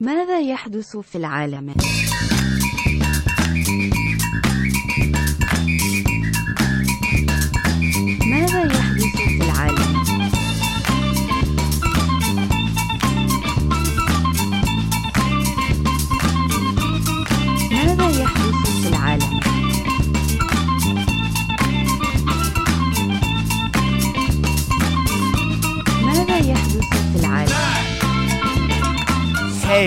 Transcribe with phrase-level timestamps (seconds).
[0.00, 1.74] ماذا يحدث في العالم؟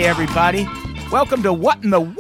[0.02, 0.68] Hey, everybody.
[1.12, 2.18] Welcome to What in the World?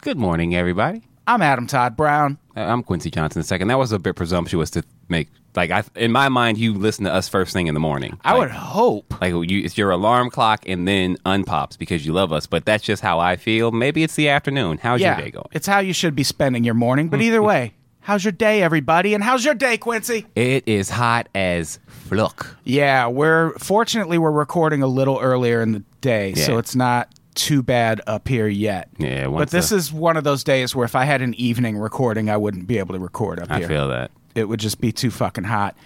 [0.00, 1.02] Good morning, everybody.
[1.26, 2.38] I'm Adam Todd Brown.
[2.56, 3.66] Uh, I'm Quincy Johnson II.
[3.66, 5.28] That was a bit presumptuous to make.
[5.54, 8.18] Like, I, in my mind, you listen to us first thing in the morning.
[8.24, 9.20] I like, would hope.
[9.20, 12.46] Like, you, it's your alarm clock and then unpops because you love us.
[12.46, 13.70] But that's just how I feel.
[13.70, 14.78] Maybe it's the afternoon.
[14.78, 15.48] How's yeah, your day going?
[15.52, 17.10] it's how you should be spending your morning.
[17.10, 19.12] But either way, how's your day, everybody?
[19.12, 20.26] And how's your day, Quincy?
[20.34, 22.56] It is hot as fluck.
[22.64, 27.62] Yeah, we're fortunately we're recording a little earlier in the day, so it's not too
[27.62, 28.88] bad up here yet.
[28.98, 31.78] Yeah, but this the- is one of those days where if I had an evening
[31.78, 33.66] recording, I wouldn't be able to record up I here.
[33.66, 34.10] I feel that.
[34.34, 35.76] it would just be too fucking hot.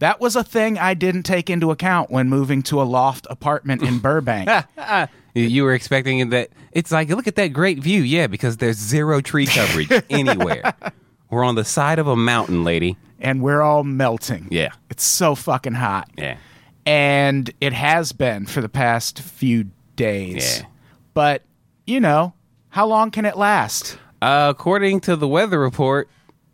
[0.00, 3.82] That was a thing I didn't take into account when moving to a loft apartment
[3.82, 4.48] in Burbank.
[5.36, 6.50] You were expecting that.
[6.70, 8.02] It's like, look at that great view.
[8.02, 10.72] Yeah, because there's zero tree coverage anywhere.
[11.28, 12.96] We're on the side of a mountain, lady.
[13.18, 14.46] and we're all melting.
[14.52, 14.70] Yeah.
[14.90, 16.08] It's so fucking hot.
[16.16, 16.36] Yeah.
[16.86, 20.58] And it has been for the past few days.
[20.60, 20.66] Yeah.
[21.14, 21.42] But,
[21.86, 22.34] you know,
[22.70, 23.98] how long can it last?
[24.20, 26.08] Uh, according to the weather report,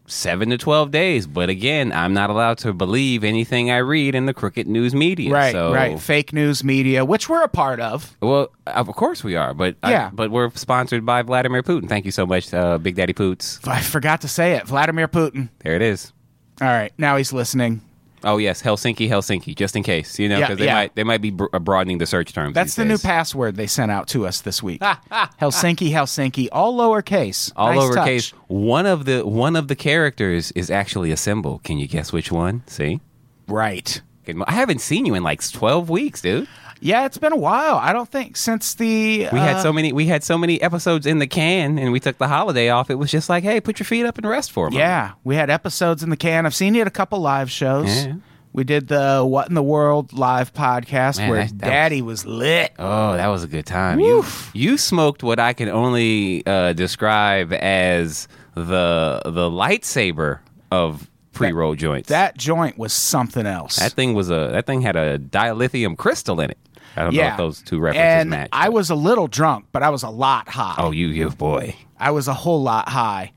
[0.06, 1.26] seven to 12 days.
[1.26, 5.32] But again, I'm not allowed to believe anything I read in the crooked news media.
[5.32, 5.98] Right, so, right.
[6.00, 8.16] Fake news media, which we're a part of.
[8.20, 9.54] Well, of course we are.
[9.54, 10.10] But I- Yeah.
[10.12, 11.88] but we're sponsored by Vladimir Putin.
[11.88, 13.60] Thank you so much, uh, Big Daddy Poots.
[13.66, 14.66] I forgot to say it.
[14.66, 15.48] Vladimir Putin.
[15.60, 16.12] There it is.
[16.60, 17.80] All right, now he's listening.
[18.22, 20.74] Oh yes, Helsinki, Helsinki, just in case, you know, Yeah, because they yeah.
[20.74, 22.54] might they might be br- uh, broadening the search terms.
[22.54, 24.80] That's the new password they sent out to us this week.
[25.40, 27.52] Helsinki, Helsinki, all lowercase.
[27.56, 28.30] All Nice lowercase.
[28.32, 28.38] touch.
[28.48, 31.60] One of the one of the characters is actually a symbol.
[31.64, 32.62] Can you guess which one?
[32.66, 33.00] See,
[33.48, 34.00] Right.
[34.46, 36.46] I haven't seen you in like twelve weeks, dude.
[36.80, 37.76] Yeah, it's been a while.
[37.76, 39.92] I don't think since the We had uh, so many.
[39.92, 42.90] We had so many episodes in the can, and we took the holiday off.
[42.90, 44.78] It was just like, hey, put your feet up and rest for a moment.
[44.80, 46.46] Yeah, we had episodes in the can.
[46.46, 48.06] I've seen you at a couple live shows.
[48.06, 48.14] Yeah.
[48.52, 52.26] We did the What in the World live podcast Man, where that- that Daddy was,
[52.26, 52.72] lit.
[52.80, 54.00] Oh, that was a good time.
[54.00, 54.50] You, Woof.
[54.54, 60.40] you smoked what I can only uh, describe as the the lightsaber
[60.72, 62.08] of pre roll joints.
[62.08, 63.76] That joint was something else.
[63.76, 66.58] that thing was a that thing had a dilithium crystal in it.
[66.96, 68.48] I don't know yeah, if those two references and match.
[68.52, 70.74] I was a little drunk, but I was a lot high.
[70.78, 71.76] oh, you you boy.
[71.98, 73.32] I was a whole lot high,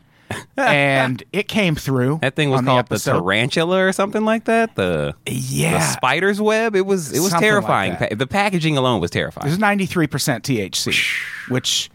[0.57, 2.19] and it came through.
[2.21, 3.13] That thing was called the, episode.
[3.13, 4.75] tarantula or something like that.
[4.75, 6.75] The Yeah, the spider's web.
[6.75, 7.95] It was it was Something terrifying.
[7.95, 9.59] Pa- the packaging alone was terrifying.
[9.59, 10.95] ninety three percent THC,
[11.49, 11.91] which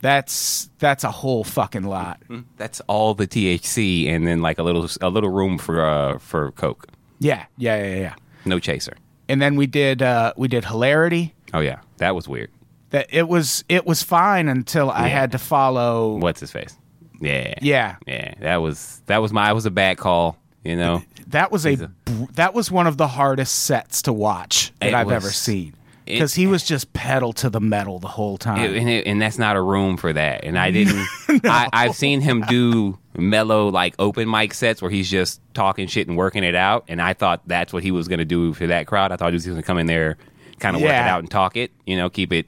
[0.00, 2.20] that's that's a whole fucking lot.
[2.56, 6.52] That's all the THC, and then like a little a little room for uh, for
[6.52, 6.86] coke.
[7.18, 8.14] Yeah, yeah, yeah, yeah.
[8.44, 8.96] No chaser.
[9.30, 11.34] And then we did uh, we did hilarity.
[11.54, 12.50] Oh yeah, that was weird.
[12.90, 16.16] That it was it was fine until I had to follow.
[16.16, 16.76] What's his face?
[17.20, 18.34] Yeah, Yeah, yeah.
[18.40, 19.46] That was that was my.
[19.46, 20.36] That was a bad call.
[20.64, 21.90] You know, that was a, a-
[22.34, 25.74] that was one of the hardest sets to watch that I've was- ever seen
[26.06, 28.60] because he was just pedal to the metal the whole time.
[28.64, 30.44] It- and, it, and that's not a room for that.
[30.44, 31.06] And I didn't.
[31.44, 36.08] I, I've seen him do mellow like open mic sets where he's just talking shit
[36.08, 36.84] and working it out.
[36.88, 39.12] And I thought that's what he was going to do for that crowd.
[39.12, 40.16] I thought he was going to come in there,
[40.58, 41.70] kind of work it out and talk it.
[41.86, 42.46] You know, keep it.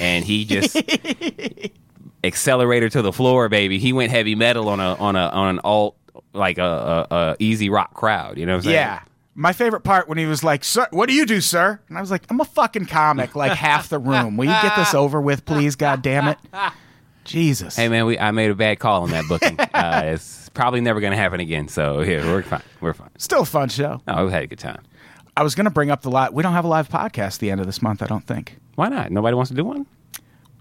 [0.00, 0.76] And he just
[2.24, 3.78] accelerator to the floor, baby.
[3.78, 5.96] He went heavy metal on a on a on an alt
[6.32, 8.38] like a, a, a easy rock crowd.
[8.38, 8.74] You know what I'm saying?
[8.74, 9.00] Yeah.
[9.34, 12.00] My favorite part when he was like, "Sir, what do you do, sir?" And I
[12.00, 14.36] was like, "I'm a fucking comic, like half the room.
[14.36, 15.74] Will you get this over with, please?
[15.74, 16.38] God damn it,
[17.24, 19.58] Jesus." Hey man, we I made a bad call on that booking.
[19.74, 21.66] uh, it's probably never going to happen again.
[21.68, 22.62] So yeah, we're fine.
[22.80, 23.10] We're fine.
[23.18, 24.00] Still a fun show.
[24.06, 24.82] Oh, we had a good time.
[25.36, 26.32] I was going to bring up the live.
[26.32, 28.02] We don't have a live podcast the end of this month.
[28.02, 28.56] I don't think.
[28.76, 29.10] Why not?
[29.10, 29.86] Nobody wants to do one.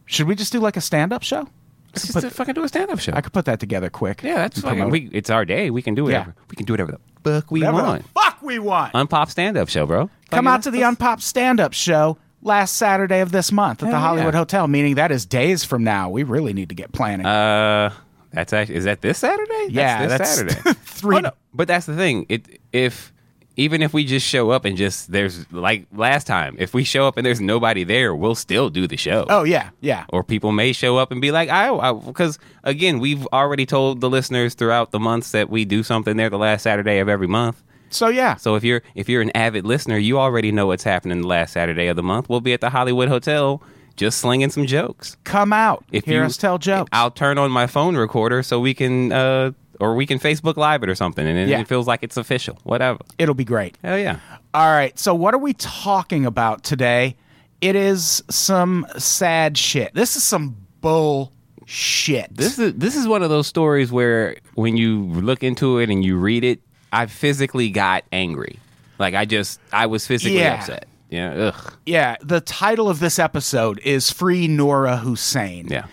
[0.05, 1.47] Should we just do like a stand-up show?
[1.93, 3.13] Let's put- just fucking do a stand up show.
[3.15, 4.23] I could put that together quick.
[4.23, 4.75] yeah, that's and fine.
[4.77, 5.69] promote We, it's our day.
[5.69, 6.19] We can do Yeah.
[6.19, 6.35] whatever.
[6.49, 8.05] We can do whatever the fuck we Whatever the want.
[8.13, 8.93] fuck we want.
[8.93, 10.09] Unpop stand up show, bro.
[10.31, 13.91] Come Fucking out to the Unpop stand-up show last Saturday of this month at the
[13.91, 14.39] Hell Hollywood yeah.
[14.39, 14.67] Hotel.
[14.67, 16.09] Meaning that is days from now.
[16.09, 17.25] We really need to get planning.
[17.27, 17.93] Uh,
[18.31, 19.67] that's actually is that this Saturday?
[19.69, 20.79] yeah, that's this that's Saturday.
[20.85, 21.17] three.
[21.17, 21.31] Oh, no.
[21.53, 22.25] But that's the thing.
[22.29, 23.12] It if
[23.55, 27.07] even if we just show up and just there's like last time, if we show
[27.07, 29.25] up and there's nobody there, we'll still do the show.
[29.29, 30.05] Oh yeah, yeah.
[30.09, 34.09] or people may show up and be like, I, because again, we've already told the
[34.09, 37.61] listeners throughout the months that we do something there the last Saturday of every month.
[37.89, 41.21] So yeah, So if you're if you're an avid listener, you already know what's happening
[41.21, 42.27] the last Saturday of the month.
[42.27, 43.61] We'll be at the Hollywood Hotel
[43.95, 45.17] just slinging some jokes.
[45.23, 45.85] Come out.
[45.91, 46.89] If Hear you us tell jokes.
[46.91, 50.83] I'll turn on my phone recorder so we can, uh, or we can Facebook Live
[50.83, 51.59] it or something, and it, Yeah.
[51.59, 52.57] it feels like it's official.
[52.63, 52.99] Whatever.
[53.17, 53.77] It'll be great.
[53.83, 54.17] Oh yeah.
[54.53, 54.97] All right.
[54.99, 57.15] So, what are we talking about today?
[57.61, 59.93] It is some sad shit.
[59.93, 61.31] This is some bull
[61.65, 62.35] shit.
[62.35, 66.03] This is this is one of those stories where when you look into it and
[66.03, 66.59] you read it,
[66.91, 68.59] I physically got angry.
[68.99, 70.55] Like I just I was physically Yeah.
[70.59, 70.87] upset.
[71.09, 71.51] Yeah.
[71.55, 71.73] Ugh.
[71.85, 72.15] yeah.
[72.21, 75.67] The title of this episode is Free Nora Hussein.
[75.69, 75.85] Yeah.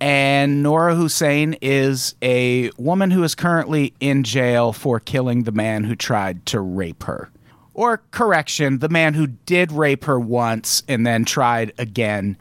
[0.00, 5.84] And Nora Hussein is a woman who is currently in jail for killing the man
[5.84, 7.30] who tried to rape her.
[7.74, 12.36] Or, correction, the man who did rape her once and then tried again,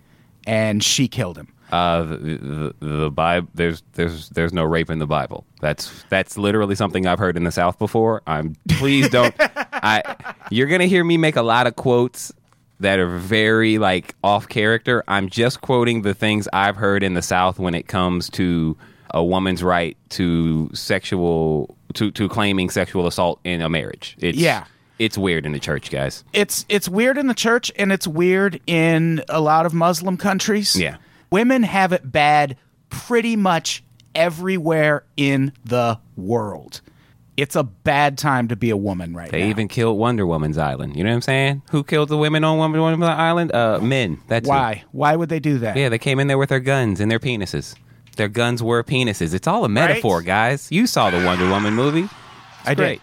[0.45, 1.54] and she killed him.
[1.71, 2.15] Uh, the,
[2.80, 3.50] the, the Bible.
[3.54, 5.45] There's there's there's no rape in the Bible.
[5.60, 8.21] That's that's literally something I've heard in the South before.
[8.25, 9.36] I'm please don't.
[9.39, 10.15] I
[10.50, 12.31] you're gonna hear me make a lot of quotes
[12.79, 15.03] that are very like off character.
[15.07, 18.77] I'm just quoting the things I've heard in the South when it comes to
[19.12, 24.15] a woman's right to sexual to to claiming sexual assault in a marriage.
[24.19, 24.65] It's, Yeah.
[25.00, 26.24] it's weird in the church, guys.
[26.33, 30.75] It's it's weird in the church and it's weird in a lot of Muslim countries.
[30.75, 30.97] Yeah.
[31.31, 32.57] Women have it bad
[32.89, 33.83] pretty much
[34.13, 36.81] everywhere in the world.
[37.38, 39.50] It's a bad time to be a woman right They now.
[39.50, 40.95] even killed Wonder Woman's island.
[40.98, 41.62] You know what I'm saying?
[41.69, 43.54] Who killed the women on Wonder Woman's island?
[43.54, 44.19] Uh, men.
[44.28, 44.50] That's who.
[44.50, 44.84] Why?
[44.92, 45.78] Why would they do that?
[45.78, 47.75] Yeah, they came in there with their guns and their penises.
[48.16, 49.36] Their guns were penises.
[49.36, 50.72] It's all a metaphor, guys.
[50.72, 52.06] You saw the Wonder Woman movie.
[52.06, 52.12] It's
[52.66, 52.78] I did.
[52.78, 53.01] great.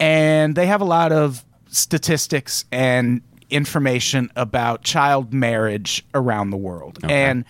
[0.00, 3.20] And they have a lot of statistics and
[3.50, 7.00] information about child marriage around the world.
[7.02, 7.44] And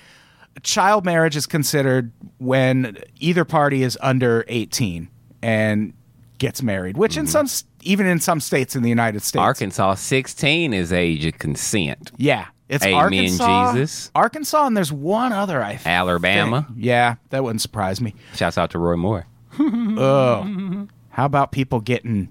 [0.63, 5.09] child marriage is considered when either party is under 18
[5.43, 5.93] and
[6.39, 7.47] gets married, which in mm-hmm.
[7.47, 9.41] some even in some states in the United States.
[9.41, 12.13] Arkansas, sixteen is age of consent.
[12.17, 12.47] Yeah.
[12.69, 14.11] It's Amen, Arkansas, Jesus.
[14.15, 15.63] Arkansas, and there's one other.
[15.63, 15.87] I think.
[15.87, 16.67] Alabama.
[16.77, 18.15] Yeah, that wouldn't surprise me.
[18.35, 19.27] Shouts out to Roy Moore.
[19.59, 20.87] oh.
[21.09, 22.31] How about people getting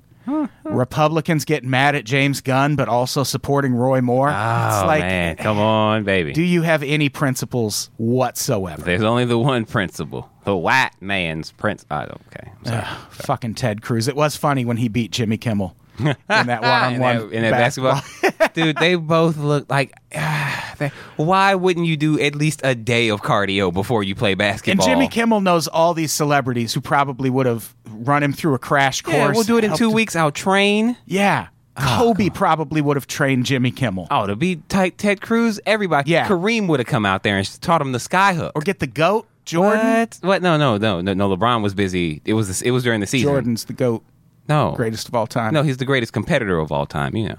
[0.63, 4.29] Republicans getting mad at James Gunn, but also supporting Roy Moore?
[4.29, 6.33] Oh it's like, man, come on, baby.
[6.33, 8.81] do you have any principles whatsoever?
[8.81, 10.29] There's only the one principle.
[10.43, 11.83] The white man's prince.
[11.83, 12.09] Don't.
[12.11, 12.51] Oh, okay.
[12.59, 12.85] I'm sorry.
[13.09, 14.07] Fucking Ted Cruz.
[14.07, 18.01] It was funny when he beat Jimmy Kimmel in that one-on-one that, in that basketball,
[18.53, 18.77] dude.
[18.77, 19.93] They both look like.
[20.15, 24.35] ah, they- why wouldn't you do at least a day of cardio before you play
[24.35, 24.85] basketball?
[24.85, 24.95] And?
[24.95, 29.01] Jimmy Kimmel knows all these celebrities who probably would have run him through a crash
[29.01, 29.15] course.
[29.15, 30.15] Yeah, we'll do it in two weeks.
[30.15, 30.97] I'll train.
[31.05, 31.47] Yeah.
[31.79, 34.07] Kobe probably would have trained Jimmy Kimmel.
[34.09, 36.09] Oh, to be tight, Ted Cruz, everybody.
[36.09, 36.27] Yeah.
[36.27, 38.51] Kareem would have come out there and taught him the sky hook.
[38.55, 39.85] Or get the GOAT, Jordan.
[39.85, 40.17] What?
[40.21, 40.41] What?
[40.41, 41.35] No, no, no, no, no.
[41.35, 42.21] LeBron was busy.
[42.25, 42.63] It was.
[42.63, 43.29] It was during the season.
[43.29, 44.03] Jordan's the GOAT,
[44.49, 44.73] No.
[44.75, 45.53] greatest of all time.
[45.53, 47.15] No, he's the greatest competitor of all time.
[47.15, 47.37] You know.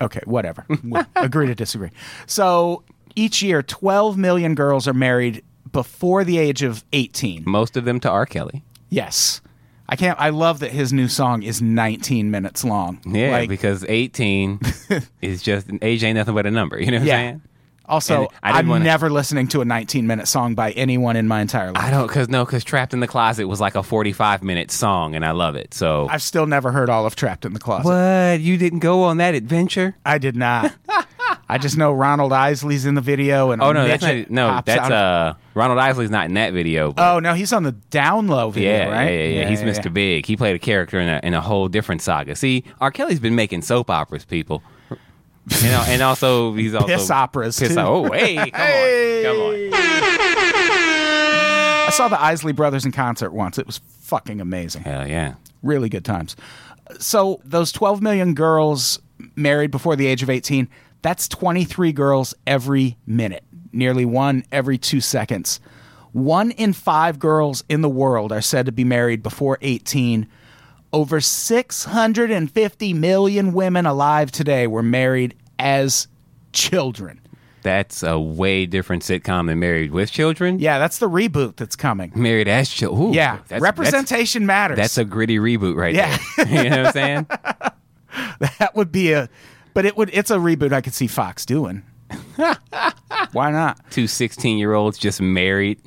[0.00, 0.66] Okay, whatever.
[1.16, 1.90] Agree to disagree.
[2.26, 2.82] So
[3.16, 7.44] each year, 12 million girls are married before the age of 18.
[7.46, 8.26] Most of them to R.
[8.26, 8.62] Kelly.
[8.90, 9.40] Yes.
[9.88, 10.18] I can't.
[10.20, 13.00] I love that his new song is 19 minutes long.
[13.06, 14.60] Yeah, Like, because 18
[15.22, 16.80] is just age ain't nothing but a number.
[16.80, 17.14] You know what Yeah.
[17.16, 17.42] I'm saying?
[17.86, 21.40] Also, I I'm wanna- never listening to a 19 minute song by anyone in my
[21.40, 21.82] entire life.
[21.84, 25.14] I don't, cause no, cause Trapped in the Closet was like a 45 minute song,
[25.14, 25.74] and I love it.
[25.74, 27.86] So I've still never heard all of Trapped in the Closet.
[27.86, 28.40] what?
[28.40, 29.96] You didn't go on that adventure?
[30.06, 30.72] I did not.
[31.46, 34.30] I just know Ronald Isley's in the video, and Oh no, that's not.
[34.30, 36.92] No, that's uh Ronald Isley's not in that video.
[36.92, 39.04] but- Oh no, he's on the down low video, yeah, right?
[39.10, 39.48] yeah, yeah, yeah.
[39.50, 39.92] He's Mr.
[39.92, 40.24] Big.
[40.26, 42.34] He played a character in a in a whole different saga.
[42.34, 42.90] See, R.
[42.90, 44.62] Kelly's been making soap operas, people.
[45.46, 47.80] You know, and also he's also Piss operas, Piss too.
[47.80, 49.26] oh, hey, come Hey.
[49.26, 49.54] on, come on.
[51.86, 53.58] I saw the Isley Brothers in concert once.
[53.58, 54.82] It was fucking amazing.
[54.82, 55.34] Hell yeah.
[55.62, 56.34] Really good times.
[56.98, 58.98] So those 12 million girls
[59.36, 60.68] married before the age of 18,
[61.02, 65.60] that's 23 girls every minute, nearly one every two seconds.
[66.12, 70.26] One in five girls in the world are said to be married before 18
[70.94, 76.06] over 650 million women alive today were married as
[76.52, 77.20] children.
[77.62, 80.58] That's a way different sitcom than Married with Children.
[80.60, 82.12] Yeah, that's the reboot that's coming.
[82.14, 83.12] Married as Children.
[83.14, 84.76] Yeah, that's, representation matters.
[84.76, 86.16] That's, that's a gritty reboot right Yeah.
[86.36, 86.46] there.
[86.64, 87.26] you know what I'm saying?
[88.58, 89.28] that would be a,
[89.72, 90.10] but it would.
[90.12, 91.82] It's a reboot I could see Fox doing.
[93.32, 93.80] Why not?
[93.90, 95.80] Two 16 year olds just married.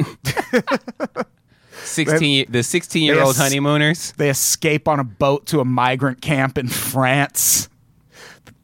[2.05, 3.37] 16 the 16 year old Yes.
[3.37, 4.13] honeymooners.
[4.17, 7.69] They escape on a boat to a migrant camp in France.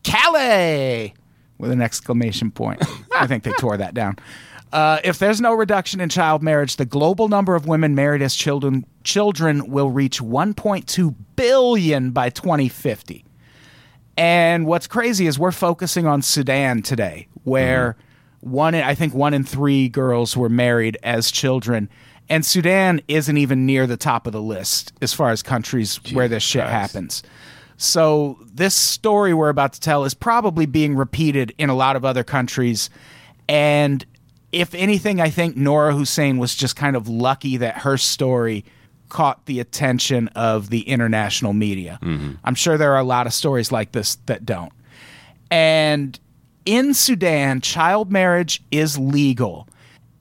[0.04, 1.14] Calais!
[1.58, 2.84] With an exclamation point.
[3.16, 4.18] I think they tore that down.
[4.72, 8.34] Uh, if there's no reduction in child marriage, the global number of women married as
[8.34, 13.24] children children will reach 1.2 billion by 2050.
[14.18, 17.98] And what's crazy is we're focusing on Sudan today, where
[18.42, 21.90] one, in- I think one in three girls were married as children,
[22.30, 26.28] and Sudan isn't even near the top of the list as far as countries where
[26.28, 26.72] this shit Christ.
[26.72, 27.24] happens.
[27.78, 32.06] So this story we're about to tell is probably being repeated in a lot of
[32.06, 32.90] other countries,
[33.50, 34.06] and
[34.52, 38.64] if anything, I think Nora Hussein was just kind of lucky that her story
[39.10, 42.00] caught the attention of the international media.
[42.02, 42.34] Mm-hmm.
[42.44, 44.72] I'm sure there are a lot of stories like this that don't.
[45.52, 46.20] And
[46.66, 49.68] in Sudan, child marriage is legal.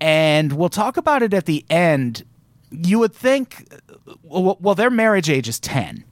[0.02, 2.24] And we'll talk about it at the end.
[2.72, 6.02] You would think, uh, well, well their marriage age is 10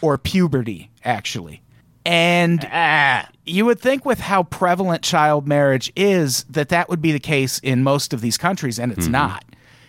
[0.00, 1.60] or puberty, actually.
[2.06, 3.28] And ah.
[3.44, 7.58] you would think, with how prevalent child marriage is, that that would be the case
[7.58, 9.12] in most of these countries, and it's mm-hmm.
[9.12, 9.44] not.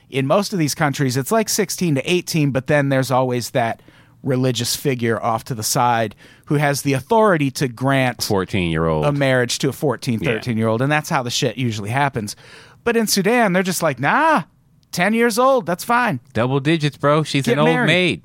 [0.09, 3.81] In most of these countries, it's like 16 to 18, but then there's always that
[4.23, 9.05] religious figure off to the side who has the authority to grant 14 year old.
[9.05, 10.81] a marriage to a 14, 13 year old.
[10.81, 12.35] And that's how the shit usually happens.
[12.83, 14.43] But in Sudan, they're just like, nah,
[14.91, 16.19] 10 years old, that's fine.
[16.33, 17.23] Double digits, bro.
[17.23, 18.23] She's Get an old maid.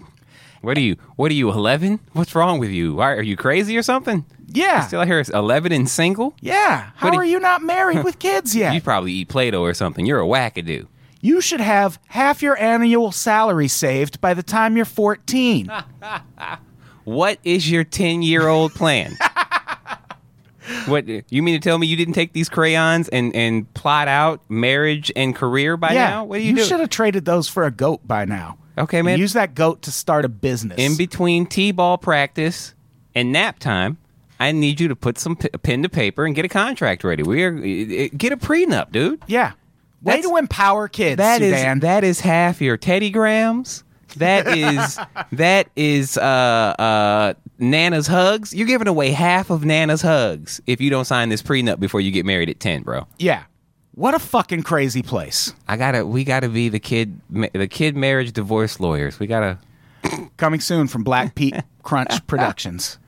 [0.62, 0.96] What are you?
[1.16, 1.50] What are you?
[1.50, 2.00] 11?
[2.12, 2.94] What's wrong with you?
[2.96, 4.24] Why, are you crazy or something?
[4.48, 4.80] Yeah.
[4.86, 6.34] Still out here, 11 and single?
[6.40, 6.90] Yeah.
[6.96, 8.74] How do are you- not married with kids yet?
[8.74, 10.06] You probably eat Play-Doh or something.
[10.06, 10.86] You're a wackadoo.
[11.20, 15.70] You should have half your annual salary saved by the time you're 14.
[17.04, 19.16] What is your 10 year old plan?
[20.86, 24.40] what you mean to tell me you didn't take these crayons and, and plot out
[24.48, 26.10] marriage and career by yeah.
[26.10, 26.24] now?
[26.24, 26.64] What do you, you do?
[26.64, 28.58] should have traded those for a goat by now.
[28.78, 29.18] Okay, man.
[29.18, 30.78] Use that goat to start a business.
[30.78, 32.74] In between T-ball practice
[33.14, 33.96] and nap time,
[34.38, 37.22] I need you to put some p- pen to paper and get a contract ready.
[37.22, 39.22] We are get a prenup, dude.
[39.26, 39.52] yeah.
[40.02, 41.80] Way That's- to empower kids, That is Sudan.
[41.80, 43.82] that is half your Teddy Grahams.
[44.16, 44.98] That is
[45.32, 46.20] that is uh
[46.78, 48.54] uh Nana's hugs.
[48.54, 52.10] You're giving away half of Nana's hugs if you don't sign this prenup before you
[52.10, 53.06] get married at ten, bro.
[53.18, 53.44] yeah.
[53.94, 55.54] What a fucking crazy place.
[55.66, 59.18] I gotta we gotta be the kid the kid marriage divorce lawyers.
[59.18, 59.58] We gotta.
[60.36, 62.98] Coming soon from Black Pete Crunch Productions.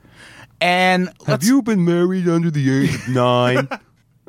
[0.59, 3.67] And let's, you been married under the age of nine?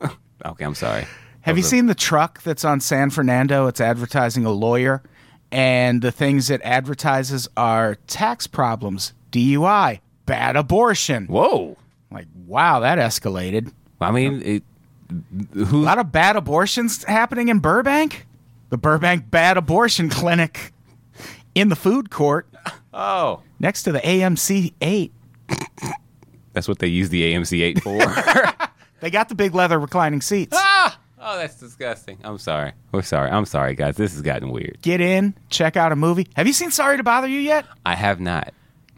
[0.44, 1.06] okay, I'm sorry.
[1.40, 3.66] have you Those seen the truck that's on San Fernando?
[3.66, 5.02] It's advertising a lawyer,
[5.52, 11.26] and the things it advertises are tax problems, DUI, bad abortion.
[11.26, 11.76] Whoa.
[12.10, 13.72] Like, wow, that escalated.
[14.00, 14.62] I mean, it,
[15.54, 18.26] A lot of bad abortions happening in Burbank.
[18.70, 20.72] The Burbank Bad Abortion Clinic
[21.54, 22.46] in the food court
[22.94, 25.12] Oh, next to the AMC 8.
[26.52, 27.98] that's what they use the AMC eight for.
[29.00, 30.54] They got the big leather reclining seats.
[31.20, 31.34] ah!
[31.34, 32.18] Oh, that's disgusting.
[32.24, 32.72] I'm sorry.
[32.92, 33.30] We're sorry.
[33.30, 33.96] I'm sorry, guys.
[33.96, 34.78] This has gotten weird.
[34.82, 36.28] Get in, check out a movie.
[36.36, 37.66] Have you seen Sorry to Bother You yet?
[37.84, 38.52] I have not.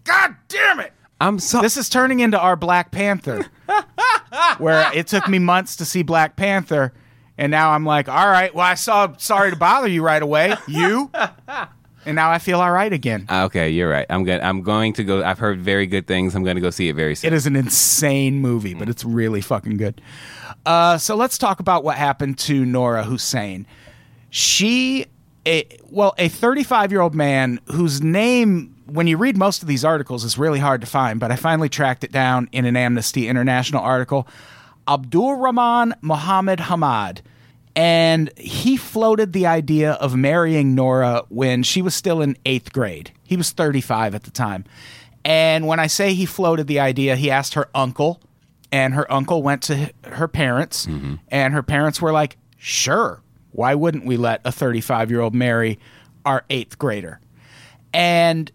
[0.04, 0.92] God damn it!
[1.20, 1.62] I'm sorry.
[1.62, 3.46] This is turning into our Black Panther,
[4.58, 6.92] where it took me months to see Black Panther,
[7.38, 10.56] and now I'm like, all right, well, I saw Sorry to Bother You right away.
[10.66, 11.10] You?
[12.04, 13.26] And now I feel all right again.
[13.30, 14.06] Okay, you're right.
[14.10, 14.42] I'm going.
[14.42, 15.22] I'm going to go.
[15.22, 16.34] I've heard very good things.
[16.34, 17.32] I'm going to go see it very soon.
[17.32, 20.00] It is an insane movie, but it's really fucking good.
[20.64, 23.66] Uh, so let's talk about what happened to Nora Hussein.
[24.30, 25.06] She,
[25.46, 29.84] a, well, a 35 year old man whose name, when you read most of these
[29.84, 33.28] articles, is really hard to find, but I finally tracked it down in an Amnesty
[33.28, 34.26] International article.
[34.88, 37.20] Abdul Rahman Muhammad Hamad.
[37.74, 43.12] And he floated the idea of marrying Nora when she was still in eighth grade.
[43.24, 44.66] He was 35 at the time.
[45.24, 48.20] And when I say he floated the idea, he asked her uncle,
[48.72, 51.16] and her uncle went to her parents, mm-hmm.
[51.28, 55.78] and her parents were like, sure, why wouldn't we let a 35 year old marry
[56.24, 57.20] our eighth grader?
[57.92, 58.50] And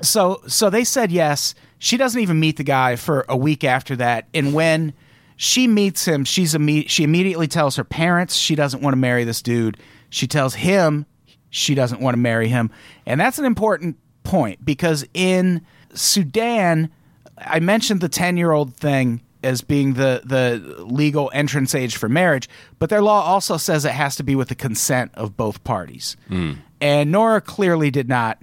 [0.00, 1.54] so so they said yes.
[1.78, 4.28] She doesn't even meet the guy for a week after that.
[4.32, 4.94] And when
[5.36, 9.24] she meets him, she's imme- she immediately tells her parents she doesn't want to marry
[9.24, 9.76] this dude.
[10.10, 11.06] She tells him
[11.50, 12.70] she doesn't want to marry him.
[13.06, 16.90] And that's an important point because in Sudan,
[17.38, 22.08] I mentioned the 10 year old thing as being the, the legal entrance age for
[22.08, 25.62] marriage, but their law also says it has to be with the consent of both
[25.64, 26.16] parties.
[26.28, 26.54] Hmm.
[26.80, 28.38] And Nora clearly did not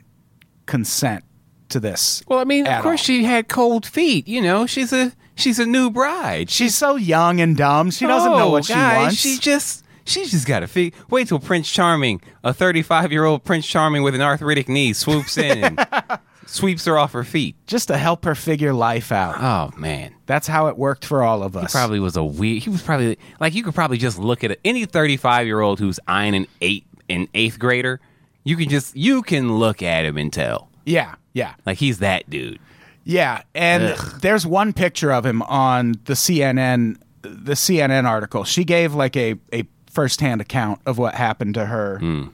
[0.65, 1.23] consent
[1.69, 2.23] to this.
[2.27, 3.05] Well, I mean, of course all.
[3.05, 4.27] she had cold feet.
[4.27, 6.49] You know, she's a she's a new bride.
[6.49, 7.91] She's so young and dumb.
[7.91, 9.15] She doesn't know Oh, what she oh, guys, wants.
[9.17, 10.93] She just she's just got a feet.
[11.09, 15.37] Wait till Prince Charming, a 35 year old Prince Charming with an arthritic knee, swoops
[15.37, 15.79] in and
[16.45, 17.55] sweeps her off her feet.
[17.67, 19.35] just to help her figure life out.
[19.39, 20.13] Oh man.
[20.25, 21.71] That's how it worked for all of us.
[21.71, 22.63] Probably was a weird.
[22.63, 24.57] He was probably like you could probably just look at.
[24.65, 27.99] Any thirty-five year old who's eyeing an eight an eighth grader,
[28.43, 31.55] you can just you can look at him and tell yeah, yeah.
[31.65, 32.59] like he's that dude.
[33.03, 38.43] Yeah, and there's one picture of him on the CNN the CNN article.
[38.43, 42.27] She gave like a a firsthand account of what happened to her hmm.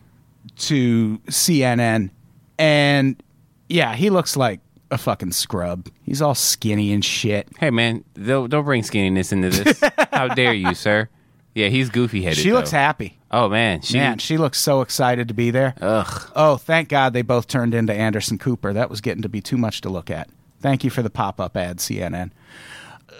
[0.57, 2.09] to CNN,
[2.57, 3.21] and
[3.71, 4.59] yeah, he looks like
[4.91, 5.87] a fucking scrub.
[6.03, 7.47] He's all skinny and shit.
[7.57, 9.81] Hey man, don't don't bring skinniness into this.
[10.11, 11.09] How dare you, sir?
[11.55, 12.39] Yeah, he's goofy headed.
[12.39, 13.17] She looks happy.
[13.29, 13.97] Oh man, she.
[13.97, 15.73] Man, she looks so excited to be there.
[15.81, 16.31] Ugh.
[16.35, 18.73] Oh, thank God they both turned into Anderson Cooper.
[18.73, 20.29] That was getting to be too much to look at.
[20.61, 22.31] Thank you for the pop-up ad, CNN.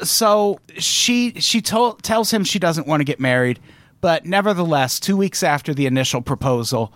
[0.03, 3.60] So she she told, tells him she doesn't want to get married,
[4.00, 6.93] but nevertheless, two weeks after the initial proposal,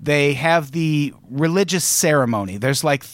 [0.00, 2.56] they have the religious ceremony.
[2.56, 3.04] There's like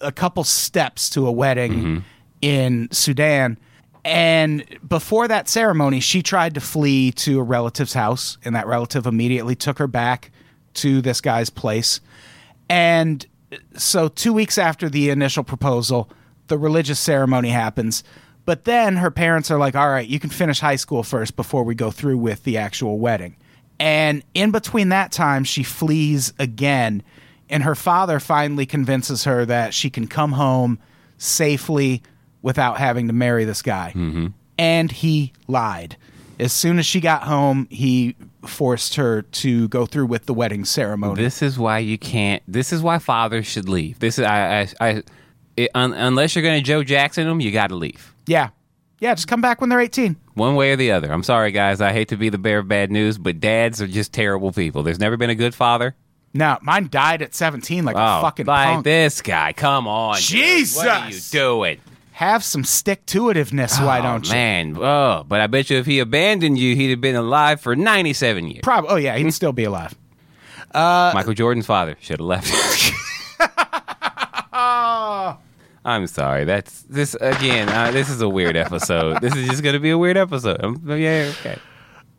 [0.00, 1.98] a couple steps to a wedding mm-hmm.
[2.40, 3.58] in Sudan.
[4.04, 9.06] And before that ceremony, she tried to flee to a relative's house, and that relative
[9.06, 10.30] immediately took her back
[10.74, 12.00] to this guy's place.
[12.68, 13.26] And
[13.74, 16.10] so, two weeks after the initial proposal,
[16.48, 18.04] the religious ceremony happens.
[18.44, 21.64] But then her parents are like, all right, you can finish high school first before
[21.64, 23.36] we go through with the actual wedding.
[23.80, 27.02] And in between that time, she flees again.
[27.48, 30.78] And her father finally convinces her that she can come home
[31.16, 32.02] safely
[32.42, 33.92] without having to marry this guy.
[33.94, 34.28] Mm-hmm.
[34.58, 35.96] And he lied.
[36.38, 40.64] As soon as she got home, he forced her to go through with the wedding
[40.64, 41.20] ceremony.
[41.20, 42.42] This is why you can't.
[42.46, 43.98] This is why fathers should leave.
[43.98, 44.60] This is I.
[44.60, 45.02] I, I
[45.56, 48.14] it, un, unless you're going to Joe Jackson them, you got to leave.
[48.26, 48.50] yeah.
[49.00, 50.16] Yeah, just come back when they're 18.
[50.34, 51.12] One way or the other.
[51.12, 51.80] I'm sorry, guys.
[51.80, 54.82] I hate to be the bearer of bad news, but dads are just terrible people.
[54.82, 55.94] There's never been a good father.
[56.34, 58.84] No, mine died at 17 like Oh, a fucking like punk.
[58.84, 59.52] this guy.
[59.52, 60.68] Come on, dude.
[60.74, 61.80] What are you doing?
[62.12, 64.32] Have some stick to itiveness, why Oh, don't you?
[64.34, 64.76] man.
[64.76, 68.48] Oh, but I bet you if he abandoned you, he'd have been alive for 97
[68.48, 68.60] years.
[68.62, 68.90] Probably.
[68.90, 69.94] Oh, yeah, he'd still be alive.
[70.74, 72.92] Michael Jordan's father should have left.
[75.88, 76.44] I'm sorry.
[76.44, 77.70] That's this again.
[77.70, 79.22] Uh, this is a weird episode.
[79.22, 80.62] this is just going to be a weird episode.
[80.62, 81.58] Um, yeah, okay.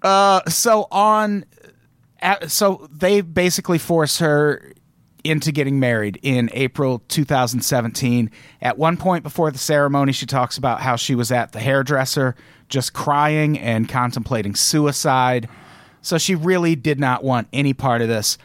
[0.01, 1.45] Uh, so on
[2.19, 4.73] at, so they basically force her
[5.23, 8.31] into getting married in April 2017.
[8.59, 12.35] At one point before the ceremony, she talks about how she was at the hairdresser
[12.69, 15.47] just crying and contemplating suicide.
[16.01, 18.39] So she really did not want any part of this.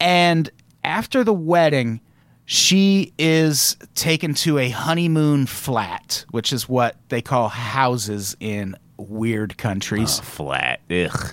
[0.00, 0.50] And
[0.82, 2.00] after the wedding,
[2.44, 9.56] she is taken to a honeymoon flat, which is what they call houses in weird
[9.58, 10.20] countries.
[10.20, 10.80] Flat.
[10.90, 11.32] Ugh.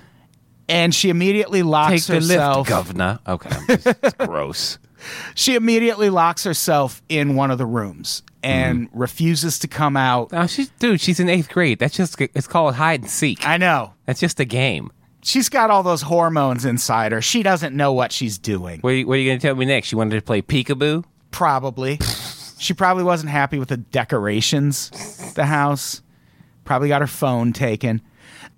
[0.68, 2.58] and she immediately locks Take the herself.
[2.58, 3.20] lift, governor.
[3.28, 4.78] Okay, just, it's gross.
[5.36, 9.00] she immediately locks herself in one of the rooms and Mm-hmm.
[9.00, 10.32] refuses to come out.
[10.32, 11.02] No, she's dude.
[11.02, 11.78] She's in eighth grade.
[11.80, 13.46] That's just it's called hide and seek.
[13.46, 13.94] I know.
[14.06, 14.92] That's just a game.
[15.22, 17.22] She's got all those hormones inside her.
[17.22, 18.80] She doesn't know what she's doing.
[18.82, 19.92] What are you, what are you going to tell me next?
[19.92, 21.04] You wanted to play peekaboo?
[21.32, 22.00] Probably.
[22.58, 26.02] she probably wasn't happy with the decorations, the house.
[26.64, 28.02] Probably got her phone taken.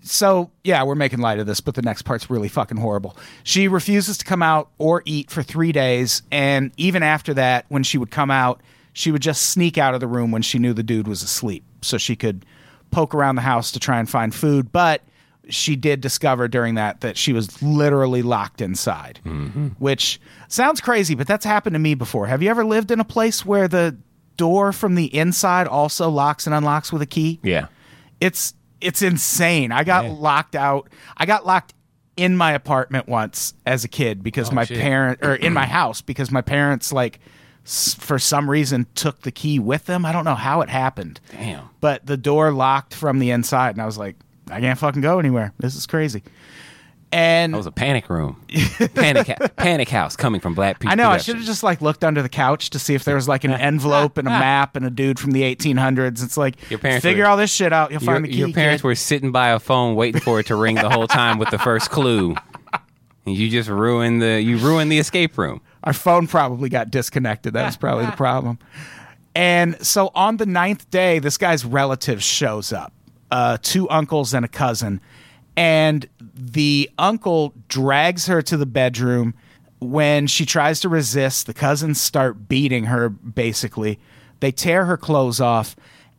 [0.03, 3.15] So, yeah, we're making light of this, but the next part's really fucking horrible.
[3.43, 6.23] She refuses to come out or eat for three days.
[6.31, 8.61] And even after that, when she would come out,
[8.93, 11.63] she would just sneak out of the room when she knew the dude was asleep
[11.81, 12.45] so she could
[12.89, 14.71] poke around the house to try and find food.
[14.71, 15.01] But
[15.49, 19.19] she did discover during that that she was literally locked inside,
[19.79, 22.27] which sounds crazy, but that's happened to me before.
[22.27, 23.97] Have you ever lived in a place where the
[24.37, 27.39] door from the inside also locks and unlocks with a key?
[27.43, 27.67] Yeah.
[28.19, 29.71] it's it's insane.
[29.71, 30.89] I got locked out.
[31.15, 31.73] I got locked
[32.17, 34.79] in my apartment once as a kid because oh, my shit.
[34.79, 37.19] parent or in my house because my parents like
[37.63, 40.05] for some reason took the key with them.
[40.05, 41.19] I don't know how it happened.
[41.31, 41.69] Damn.
[41.79, 44.15] But the door locked from the inside and I was like
[44.51, 45.53] I can't fucking go anywhere.
[45.59, 46.23] This is crazy.
[47.13, 48.41] And That was a panic room.
[48.95, 50.93] Panic, ha- panic house coming from Black People.
[50.93, 51.09] I know.
[51.09, 53.43] I should have just like looked under the couch to see if there was like
[53.43, 56.23] an envelope and a map and a dude from the 1800s.
[56.23, 57.91] It's like Your parents figure were- all this shit out.
[57.91, 58.37] You'll Your, find the key.
[58.37, 58.87] your parents kid.
[58.87, 61.59] were sitting by a phone waiting for it to ring the whole time with the
[61.59, 62.33] first clue.
[63.25, 65.59] And you just ruined the you ruined the escape room.
[65.83, 67.53] Our phone probably got disconnected.
[67.55, 68.57] That was probably the problem.
[69.35, 72.93] And so on the ninth day, this guy's relative shows up
[73.31, 75.01] uh, two uncles and a cousin.
[75.55, 79.33] And the uncle drags her to the bedroom.
[79.79, 83.99] When she tries to resist, the cousins start beating her, basically.
[84.39, 85.75] They tear her clothes off,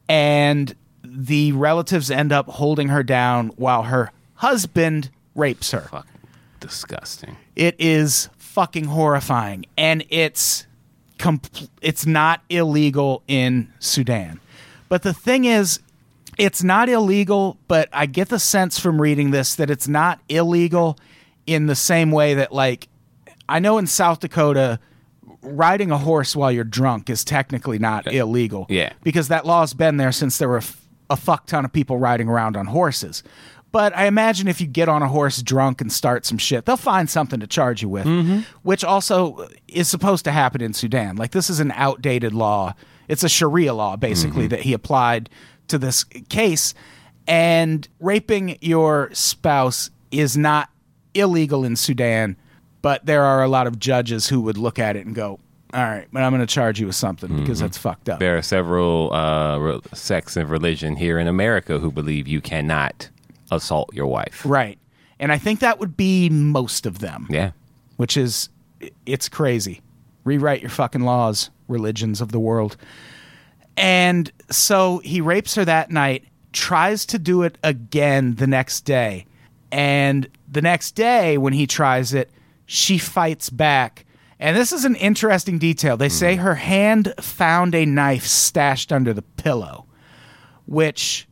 [0.08, 5.82] and the relatives end up holding her down while her husband rapes her.
[5.82, 6.06] Fuck.
[6.60, 7.36] Disgusting.
[7.56, 10.66] It is fucking horrifying, and it's
[11.18, 14.40] compl- it's not illegal in Sudan.
[14.88, 15.80] But the thing is,
[16.38, 17.58] it's not illegal.
[17.68, 20.98] But I get the sense from reading this that it's not illegal
[21.46, 22.88] in the same way that, like,
[23.48, 24.78] I know in South Dakota,
[25.42, 28.66] riding a horse while you're drunk is technically not illegal.
[28.68, 28.92] Yeah.
[29.02, 30.62] because that law's been there since there were
[31.10, 33.22] a fuck ton of people riding around on horses.
[33.72, 36.76] But I imagine if you get on a horse drunk and start some shit, they'll
[36.76, 38.40] find something to charge you with, mm-hmm.
[38.62, 41.16] which also is supposed to happen in Sudan.
[41.16, 42.74] Like, this is an outdated law.
[43.08, 44.48] It's a Sharia law, basically, mm-hmm.
[44.50, 45.30] that he applied
[45.68, 46.74] to this case.
[47.26, 50.68] And raping your spouse is not
[51.14, 52.36] illegal in Sudan,
[52.82, 55.38] but there are a lot of judges who would look at it and go,
[55.74, 58.18] all right, but I'm going to charge you with something because that's fucked up.
[58.18, 63.08] There are several uh, sects of religion here in America who believe you cannot
[63.50, 64.42] assault your wife.
[64.44, 64.78] Right.
[65.18, 67.26] And I think that would be most of them.
[67.30, 67.52] Yeah.
[67.96, 68.48] which is
[69.06, 69.80] it's crazy.
[70.24, 72.76] Rewrite your fucking laws, religions of the world.
[73.76, 79.26] And so he rapes her that night, tries to do it again the next day.
[79.70, 82.30] And the next day when he tries it,
[82.66, 84.04] she fights back.
[84.38, 85.96] And this is an interesting detail.
[85.96, 89.86] They say her hand found a knife stashed under the pillow,
[90.66, 91.28] which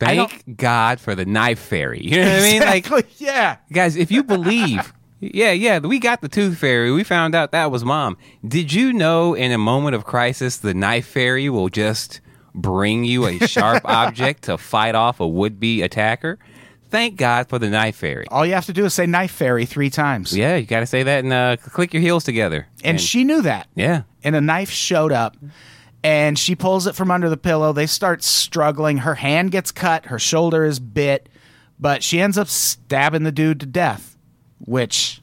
[0.00, 2.00] Thank God for the knife fairy.
[2.04, 2.60] You know what I mean?
[2.62, 3.56] Like, yeah.
[3.72, 6.92] guys, if you believe, yeah, yeah, we got the tooth fairy.
[6.92, 8.16] We found out that was mom.
[8.46, 12.20] Did you know in a moment of crisis, the knife fairy will just
[12.54, 16.38] bring you a sharp object to fight off a would be attacker?
[16.88, 18.26] Thank God for the knife fairy.
[18.28, 20.36] All you have to do is say knife fairy three times.
[20.36, 22.68] Yeah, you got to say that and uh, click your heels together.
[22.84, 23.68] And she knew that.
[23.74, 25.36] yeah, and a knife showed up
[26.04, 27.72] and she pulls it from under the pillow.
[27.72, 28.98] They start struggling.
[28.98, 31.28] Her hand gets cut, her shoulder is bit,
[31.80, 34.15] but she ends up stabbing the dude to death,
[34.58, 35.20] which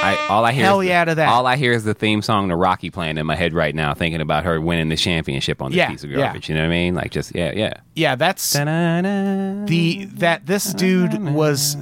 [0.00, 1.28] I, all I hear Hell is yeah to that.
[1.28, 3.94] All I hear is the theme song to Rocky playing in my head right now,
[3.94, 6.18] thinking about her winning the championship on this Yeah, piece of yeah.
[6.18, 6.48] garbage.
[6.48, 6.94] You know what I mean?
[6.94, 7.74] Like just yeah, yeah.
[7.94, 9.66] yeah, that's Da-na-na.
[9.66, 11.76] the that this dude was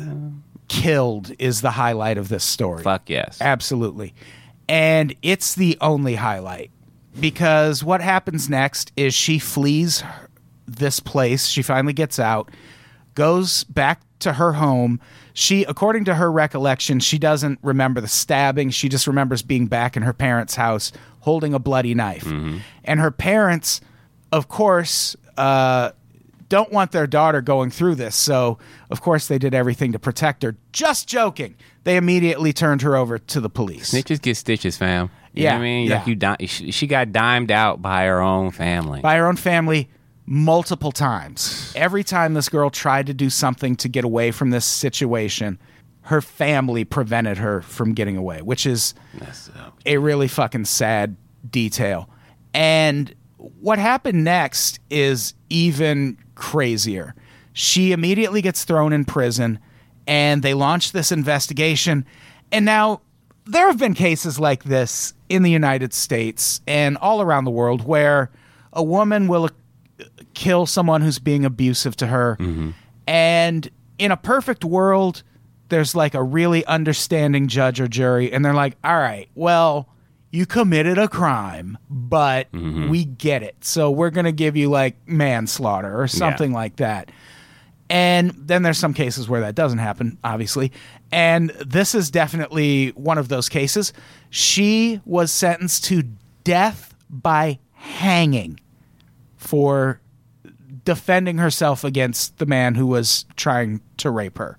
[0.68, 2.82] killed is the highlight of this story.
[2.82, 3.38] Fuck yes.
[3.40, 4.14] Absolutely.
[4.68, 6.70] And it's the only highlight
[7.20, 10.02] because what happens next is she flees
[10.66, 11.46] this place.
[11.46, 12.50] She finally gets out,
[13.16, 15.00] goes back to her home.
[15.34, 18.70] She, according to her recollection, she doesn't remember the stabbing.
[18.70, 22.24] She just remembers being back in her parents' house holding a bloody knife.
[22.84, 23.80] And her parents,
[24.32, 25.90] of course, uh,
[26.48, 28.14] don't want their daughter going through this.
[28.14, 30.56] So, of course, they did everything to protect her.
[30.72, 31.56] Just joking.
[31.82, 33.92] They immediately turned her over to the police.
[33.92, 35.10] Snitches get stitches, fam.
[35.34, 35.86] You Yeah, know what I mean?
[35.88, 35.98] yeah.
[35.98, 39.00] Like you, di- she got dimed out by her own family.
[39.00, 39.90] by her own family
[40.26, 41.72] multiple times.
[41.76, 45.58] Every time this girl tried to do something to get away from this situation,
[46.02, 48.94] her family prevented her from getting away, which is
[49.84, 51.16] a really fucking sad
[51.48, 52.08] detail.
[52.54, 57.14] And what happened next is even crazier.
[57.52, 59.58] She immediately gets thrown in prison
[60.06, 62.04] and they launch this investigation.
[62.52, 63.00] And now
[63.44, 67.84] there have been cases like this in the United States and all around the world
[67.84, 68.30] where
[68.72, 69.48] a woman will
[70.36, 72.36] kill someone who's being abusive to her.
[72.38, 72.70] Mm-hmm.
[73.08, 75.22] And in a perfect world,
[75.70, 79.88] there's like a really understanding judge or jury, and they're like, all right, well,
[80.30, 82.90] you committed a crime, but mm-hmm.
[82.90, 83.56] we get it.
[83.64, 87.10] So we're going to give you like manslaughter or something like that.
[87.88, 90.72] And then there's some cases where that doesn't happen, obviously.
[91.10, 93.92] And this is definitely one of those cases.
[94.28, 96.02] She was sentenced to
[96.44, 98.60] death by hanging
[99.36, 100.00] for
[100.86, 104.56] defending herself against the man who was trying to rape her.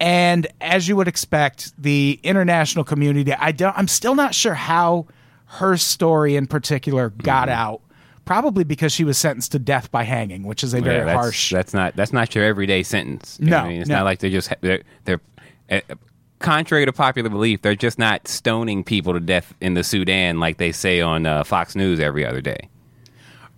[0.00, 5.06] And as you would expect, the international community, I don't I'm still not sure how
[5.46, 7.82] her story in particular got out.
[8.24, 11.20] Probably because she was sentenced to death by hanging, which is a very yeah, that's,
[11.20, 13.36] harsh That's not that's not your everyday sentence.
[13.38, 13.80] You No, I mean?
[13.82, 13.96] it's no.
[13.96, 15.20] not like they're just they're, they're
[15.70, 15.80] uh,
[16.38, 20.56] contrary to popular belief, they're just not stoning people to death in the Sudan like
[20.56, 22.68] they say on uh, Fox News every other day.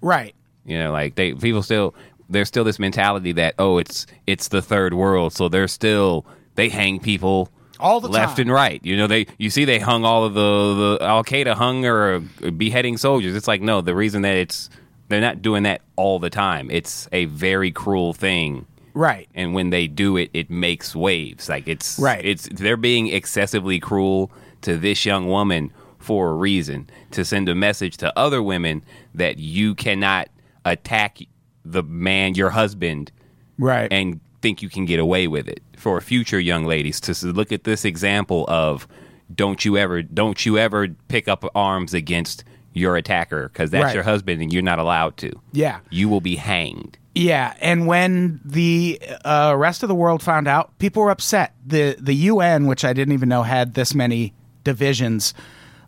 [0.01, 0.35] Right.
[0.67, 1.95] You know, like they people still
[2.29, 6.27] there's still this mentality that oh it's it's the third world, so they're still
[6.57, 8.47] they hang people All the left time.
[8.47, 8.81] and right.
[8.85, 12.23] You know, they you see they hung all of the the Al Qaeda hung or
[12.45, 13.35] uh, beheading soldiers.
[13.37, 14.69] It's like no, the reason that it's
[15.09, 16.69] they're not doing that all the time.
[16.71, 18.67] It's a very cruel thing.
[18.93, 19.29] Right.
[19.35, 21.49] And when they do it, it makes waves.
[21.49, 22.25] Like it's Right.
[22.25, 27.55] It's they're being excessively cruel to this young woman for a reason to send a
[27.55, 28.83] message to other women
[29.15, 30.29] that you cannot
[30.73, 31.19] attack
[31.65, 33.11] the man, your husband,
[33.59, 33.91] Right.
[33.93, 37.65] and think you can get away with it for future young ladies to look at
[37.65, 38.87] this example of
[39.35, 43.95] don't you ever don't you ever pick up arms against your attacker because that's Right.
[43.95, 45.79] your husband and you're not allowed to yeah.
[45.91, 50.79] you will be hanged Yeah, and when the uh, rest of the world found out,
[50.79, 51.55] people were upset.
[51.67, 55.33] the The UN, which I didn't even know had this many divisions,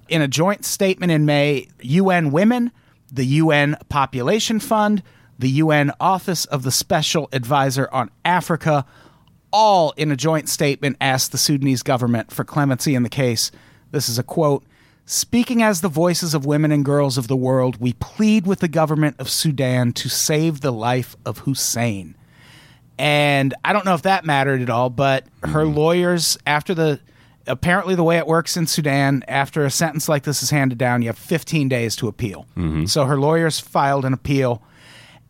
[0.08, 2.72] in a joint statement in May, UN Women,
[3.12, 5.02] the UN Population Fund,
[5.38, 8.84] the UN Office of the Special Advisor on Africa,
[9.52, 13.50] all in a joint statement asked the Sudanese government for clemency in the case.
[13.90, 14.64] This is a quote.
[15.06, 18.68] Speaking as the voices of women and girls of the world, we plead with the
[18.68, 22.14] government of Sudan to save the life of Hussein.
[22.98, 25.76] And I don't know if that mattered at all, but her mm-hmm.
[25.76, 27.00] lawyers, after the
[27.48, 31.02] apparently the way it works in Sudan, after a sentence like this is handed down,
[31.02, 32.46] you have 15 days to appeal.
[32.56, 32.84] Mm-hmm.
[32.84, 34.62] So her lawyers filed an appeal,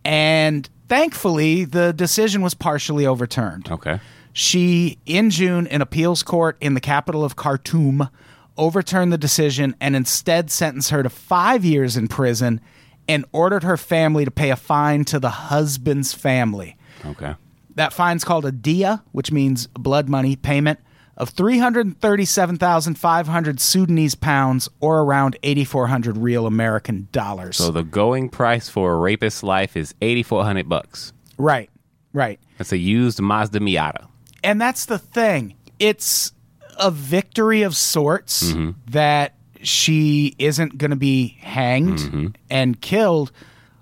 [0.05, 3.71] and thankfully the decision was partially overturned.
[3.71, 4.01] okay
[4.33, 8.09] She, in June, in appeals court in the capital of Khartoum,
[8.57, 12.61] overturned the decision and instead sentenced her to five years in prison
[13.09, 16.77] and ordered her family to pay a fine to the husband's family.
[17.07, 17.35] okay
[17.75, 20.81] That fine's called a dia, which means blood money payment
[21.19, 27.57] of 337,500 Sudanese pounds or around 8,400 real American dollars.
[27.57, 31.71] so the going price for a rapist's life is 8400 bucks right,
[32.13, 32.39] right.
[32.57, 34.07] that's a used mazda miata
[34.45, 35.57] and that's the thing.
[35.81, 36.31] It's
[36.79, 38.71] a victory of sorts Mm-hmm.
[38.93, 42.27] that she isn't going to be hanged Mm-hmm.
[42.49, 43.33] and killed,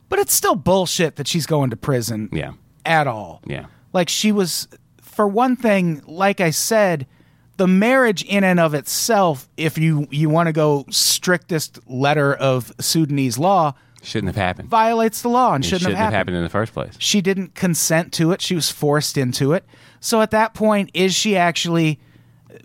[0.08, 2.52] but it's still bullshit that she's going to prison yeah
[2.86, 3.42] at all.
[3.46, 4.66] yeah Like she was,
[5.02, 7.06] for one thing, like I said,
[7.56, 12.72] the marriage in and of itself, if you you want to go strictest letter of
[12.80, 16.36] Sudanese law, shouldn't have happened violates the law and it shouldn't, have happened.
[16.36, 18.40] in the first place She didn't consent to it.
[18.40, 19.64] She was forced into it.
[20.00, 21.98] So at that point, is she actually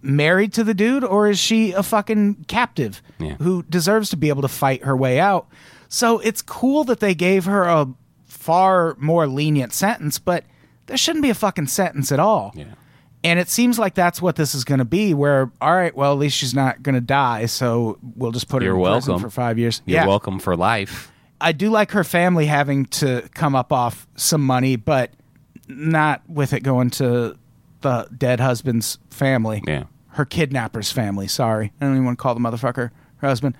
[0.03, 3.35] married to the dude or is she a fucking captive Yeah.
[3.39, 5.47] who deserves to be able to fight her way out?
[5.89, 7.87] So it's cool that they gave her a
[8.25, 10.43] far more lenient sentence, but
[10.85, 12.51] there shouldn't be a fucking sentence at all.
[12.55, 12.65] yeah
[13.23, 15.13] And it seems like that's what this is going to be.
[15.13, 18.63] Where, all right, well, at least she's not going to die, so we'll just put
[18.63, 19.81] her You're in prison for five years.
[19.85, 24.07] you're yeah, welcome for life I do like her family having to come up off
[24.15, 25.11] some money, but
[25.67, 27.35] not with it going to
[27.81, 29.63] the dead husband's family.
[29.67, 29.85] Yeah.
[30.09, 31.27] Her kidnapper's family.
[31.27, 31.73] Sorry.
[31.81, 33.57] I don't even want to call the motherfucker her husband.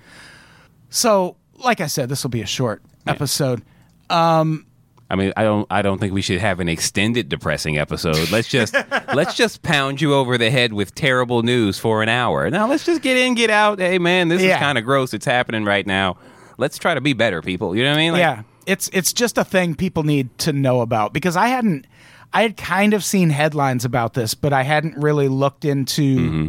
[0.89, 3.63] So, like I said, this will be a short episode.
[4.09, 4.67] Um,
[5.11, 5.67] I mean, I don't.
[5.69, 8.31] I don't think we should have an extended depressing episode.
[8.31, 8.73] Let's just
[9.13, 12.49] let's just pound you over the head with terrible news for an hour.
[12.49, 13.79] Now let's just get in, get out.
[13.79, 14.55] Hey, man, this Yeah.
[14.55, 15.13] is kind of gross.
[15.13, 16.15] It's happening right now.
[16.57, 17.75] Let's try to be better, people.
[17.75, 18.11] You know what I mean?
[18.13, 18.43] Like, yeah.
[18.65, 21.87] It's it's just a thing people need to know about because I hadn't
[22.31, 26.47] I had kind of seen headlines about this, but I hadn't really looked into mm-hmm.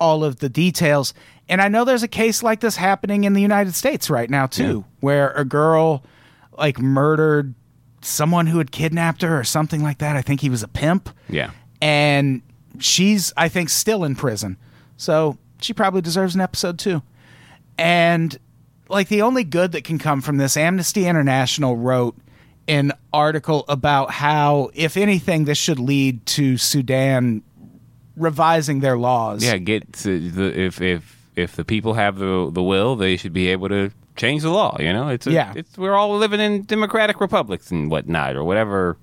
[0.00, 1.14] all of the details.
[1.48, 4.46] And I know there's a case like this happening in the United States right now
[4.46, 6.02] too, where a girl
[6.58, 7.54] like murdered
[8.04, 10.16] someone who had kidnapped her or something like that.
[10.16, 11.10] I think he was a pimp.
[11.28, 11.50] Yeah.
[11.80, 12.42] And
[12.78, 14.56] she's I think still in prison.
[14.96, 17.02] So she probably deserves an episode too.
[17.78, 18.38] And
[18.88, 22.16] like the only good that can come from this, Amnesty International wrote
[22.68, 27.42] an article about how, if anything, this should lead to Sudan
[28.16, 29.44] revising their laws.
[29.44, 29.56] Yeah.
[29.56, 33.48] Get to the if if if the people have the the will, they should be
[33.48, 34.76] able to change the law.
[34.80, 35.52] You know, it's a, Yeah.
[35.56, 38.96] It's we're all living in democratic republics and whatnot, or whatever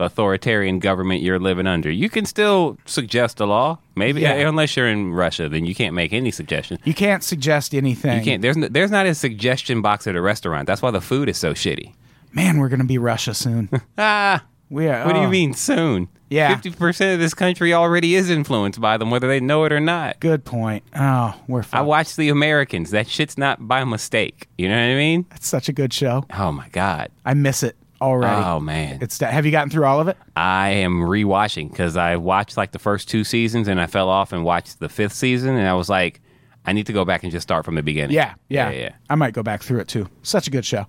[0.00, 1.90] authoritarian government you're living under.
[1.90, 4.48] You can still suggest a law, maybe Yeah.
[4.48, 6.78] unless you're in Russia, then you can't make any suggestion.
[6.84, 8.18] You can't suggest anything.
[8.18, 8.42] You can't.
[8.42, 10.66] There's no, there's not a suggestion box at a restaurant.
[10.66, 11.94] That's why the food is so shitty.
[12.32, 13.68] Man, we're going to be Russia soon.
[13.98, 15.04] Ah, we are.
[15.04, 16.08] what do you oh, mean soon?
[16.30, 16.54] Yeah.
[16.54, 19.80] fifty percent of this country already is influenced by them, whether they know it or
[19.80, 20.18] not.
[20.20, 20.82] Good point.
[20.96, 21.86] Oh, we're I fucked.
[21.86, 22.90] watch The Americans.
[22.90, 24.48] That shit's not by mistake.
[24.58, 25.26] You know what I mean?
[25.34, 26.24] It's such a good show.
[26.36, 27.10] Oh my god.
[27.24, 28.44] I miss it already.
[28.44, 28.98] Oh man.
[29.00, 30.16] It's have you gotten through all of it?
[30.36, 34.32] I am rewatching because I watched like the first two seasons and I fell off
[34.32, 36.20] and watched the fifth season and I was like,
[36.66, 38.16] I need to go back and just start from the beginning.
[38.16, 38.80] Yeah, yeah, yeah.
[38.80, 38.92] yeah.
[39.10, 40.08] I might go back through it too.
[40.22, 40.86] Such a good show.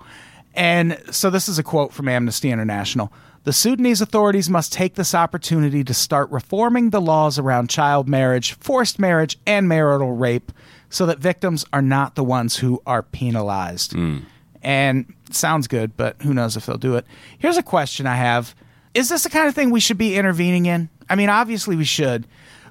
[0.54, 3.12] And so this is a quote from Amnesty International.
[3.46, 8.54] The Sudanese authorities must take this opportunity to start reforming the laws around child marriage,
[8.54, 10.52] forced marriage, and marital rape
[10.90, 13.94] so that victims are not the ones who are penalized.
[13.94, 14.20] Hmm.
[14.64, 17.06] And sounds good, but who knows if they'll do it.
[17.38, 18.56] Here's a question I have
[18.96, 20.90] Is this the kind of thing we should be intervening in?
[21.08, 22.26] I mean, obviously we should,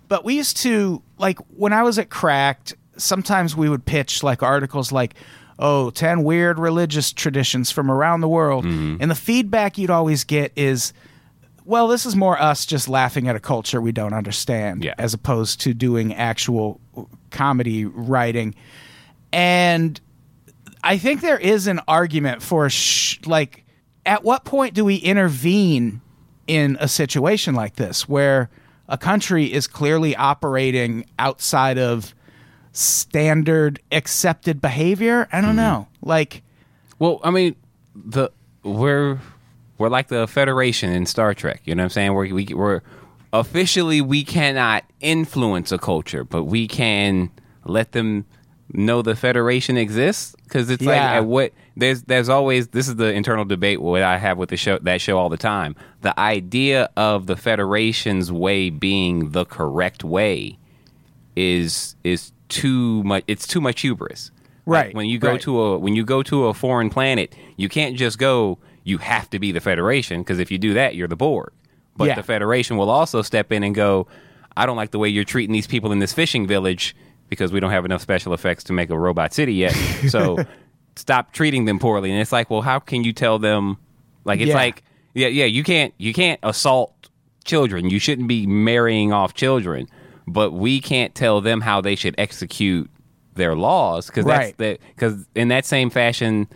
[0.09, 4.43] but we used to, like, when I was at Cracked, sometimes we would pitch like
[4.43, 5.15] articles like,
[5.59, 8.64] oh, 10 weird religious traditions from around the world.
[8.64, 8.97] Mm-hmm.
[9.01, 10.93] And the feedback you'd always get is,
[11.64, 14.95] well, this is more us just laughing at a culture we don't understand, Yeah.
[14.99, 16.81] as opposed to doing actual
[17.31, 18.55] comedy writing.
[19.33, 20.01] And
[20.83, 23.64] I think there is an argument for sh- like
[24.07, 26.01] at what point do we intervene
[26.47, 28.51] in a situation like this where
[28.88, 32.14] a country is clearly operating outside of
[32.75, 35.29] standard accepted behavior?
[35.33, 35.57] I don't mm-hmm.
[35.57, 35.89] know.
[36.03, 36.43] Like
[36.99, 37.57] Well, I mean,
[37.95, 38.31] the
[38.63, 39.19] we're
[39.79, 41.63] we're like the Federation in Star Trek.
[41.65, 42.15] You know what I'm saying?
[42.15, 42.83] We're we, we're
[43.33, 47.31] officially we cannot influence a culture, but we can
[47.65, 48.27] let them
[48.73, 51.19] know the Federation exists because it's like Yeah.
[51.19, 54.57] at what there's there's always this is the internal debate what I have with the
[54.57, 55.77] show that show all the time.
[56.01, 60.59] The idea of the Federation's way being the correct way
[61.37, 63.25] is is too much.
[63.27, 64.31] It's too much hubris.
[64.67, 65.40] Like, Right, when you go right.
[65.43, 68.59] to a when you go to a foreign planet, you can't just go.
[68.83, 71.53] You have to be the Federation because if you do that, you're the Borg.
[71.97, 72.14] But Yeah.
[72.17, 74.07] the Federation will also step in and go.
[74.57, 76.95] I don't like the way you're treating these people in this fishing village
[77.29, 79.75] because we don't have enough special effects to make a robot city yet.
[80.09, 80.37] So
[80.97, 82.11] stop treating them poorly.
[82.11, 83.79] And it's like, well, how can you tell them?
[84.25, 84.55] Like it's Yeah.
[84.55, 84.83] like,
[85.14, 86.93] yeah, yeah, you can't you can't assault
[87.45, 87.90] children.
[87.90, 89.88] You shouldn't be marrying off children.
[90.27, 92.91] But we can't tell them how they should execute
[93.35, 94.55] their laws because Right.
[94.57, 96.47] that's the because in that same fashion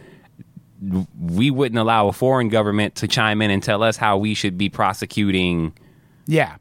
[1.21, 4.57] we wouldn't allow a foreign government to chime in and tell us how we should
[4.57, 5.73] be prosecuting
[6.27, 6.55] yeah.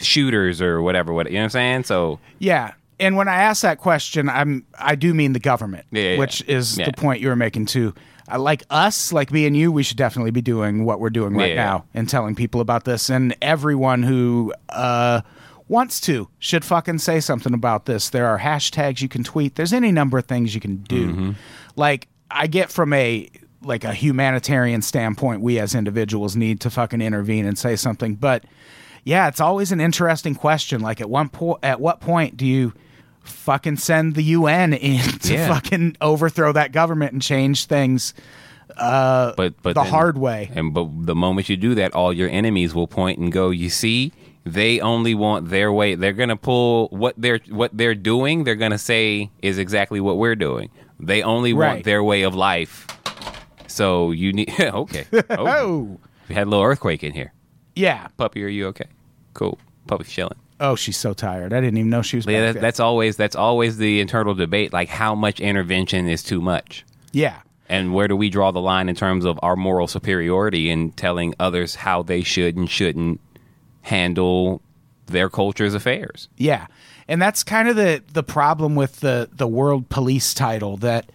[0.00, 2.72] shooters or whatever what you know what I'm saying so Yeah.
[3.00, 6.56] And when I ask that question, I'm I do mean the government, Yeah, which yeah.
[6.56, 6.86] is Yeah.
[6.86, 7.92] the point you were making too.
[8.28, 11.34] I like us, like me and you, we should definitely be doing what we're doing
[11.34, 13.10] right now and telling people about this.
[13.10, 15.22] And everyone who uh,
[15.68, 18.10] wants to should fucking say something about this.
[18.10, 19.54] There are hashtags you can tweet.
[19.54, 21.08] There's any number of things you can do.
[21.08, 21.30] Mm-hmm.
[21.76, 23.28] Like I get from a
[23.62, 28.14] like a humanitarian standpoint, we as individuals need to fucking intervene and say something.
[28.14, 28.44] But
[29.04, 30.80] yeah, it's always an interesting question.
[30.82, 32.74] Like at one point, at what point do you
[33.22, 35.48] fucking send the UN in to Yeah.
[35.48, 38.12] fucking overthrow that government and change things
[38.76, 40.50] but but the then- hard way?
[40.54, 43.70] and but the moment you do that all your enemies will point and go you
[43.70, 44.12] see
[44.44, 45.94] they only want their way.
[45.94, 50.00] They're going to pull what they're what they're doing they're going to say is exactly
[50.00, 50.70] what we're doing.
[51.00, 51.72] They only Right.
[51.74, 52.86] want their way of life.
[53.66, 55.06] So you need okay.
[55.30, 57.32] Oh, Oh, we had a little earthquake in here.
[57.74, 58.06] Yeah.
[58.16, 58.86] puppy are you okay?
[59.34, 59.58] Cool.
[59.86, 60.36] Puppy's chilling.
[60.60, 61.52] Oh, she's so tired.
[61.52, 62.26] I didn't even know she was.
[62.26, 66.40] yeah that, that's always that's always the internal debate like how much intervention is too
[66.40, 66.84] much.
[67.12, 67.40] Yeah.
[67.68, 71.34] and where do we draw the line in terms of our moral superiority in telling
[71.40, 73.20] others how they should and shouldn't
[73.84, 74.62] handle
[75.06, 76.28] their culture's affairs?
[76.36, 76.66] Yeah.
[77.06, 81.10] And that's kind of the the problem with the the world police title that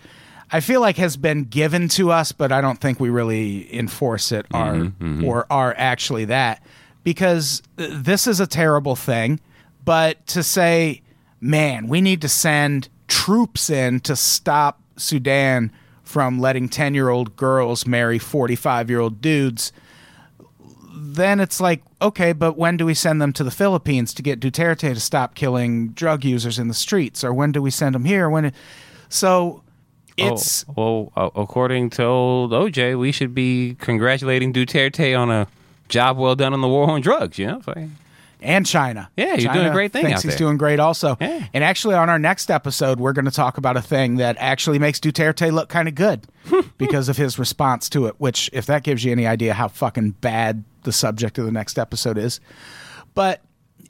[0.52, 4.32] I feel like has been given to us, but I don't think we really enforce
[4.32, 5.26] it mm-hmm, or mm-hmm.
[5.26, 6.64] or are actually that
[7.04, 9.40] because uh, this is a terrible thing.
[9.84, 11.02] But to say,
[11.42, 15.72] man, we need to send troops in to stop Sudan
[16.04, 19.72] from letting ten year old girls marry forty five year old dudes
[21.02, 24.40] then it's like, okay, but when do we send them to the Philippines to get
[24.40, 28.06] Duterte to stop killing drug users in the streets, or when do we send them
[28.06, 28.30] here?
[28.30, 28.54] When, it,
[29.08, 29.64] so
[30.18, 35.48] it's oh, well, uh, according to old OJ, we should be congratulating Duterte on a
[35.88, 37.40] job well done on the war on drugs.
[37.40, 37.62] You know,
[38.42, 39.10] and China.
[39.18, 40.40] Yeah, you're doing a great thing Thinks he's there.
[40.40, 41.18] doing great also.
[41.20, 41.48] Yeah.
[41.54, 44.80] And actually, on our next episode, we're going to talk about a thing that actually
[44.80, 46.26] makes Duterte look kind of good
[46.78, 48.16] because of his response to it.
[48.18, 51.78] Which, if that gives you any idea how fucking bad the subject of the next
[51.80, 52.40] episode is,
[53.14, 53.42] but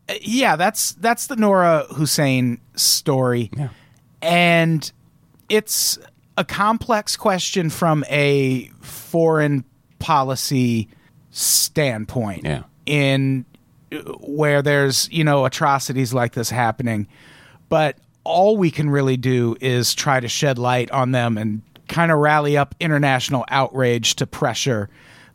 [0.07, 3.69] uh, yeah, that's that's the Nora Hussein story, Yeah.
[4.21, 4.91] and
[5.49, 5.97] it's
[6.37, 9.63] a complex question from a foreign
[9.99, 10.87] policy
[11.31, 12.63] standpoint Yeah.
[12.85, 13.45] in
[14.19, 17.07] where there's you know atrocities like this happening
[17.69, 22.11] but all we can really do is try to shed light on them and kind
[22.11, 24.89] of rally up international outrage to pressure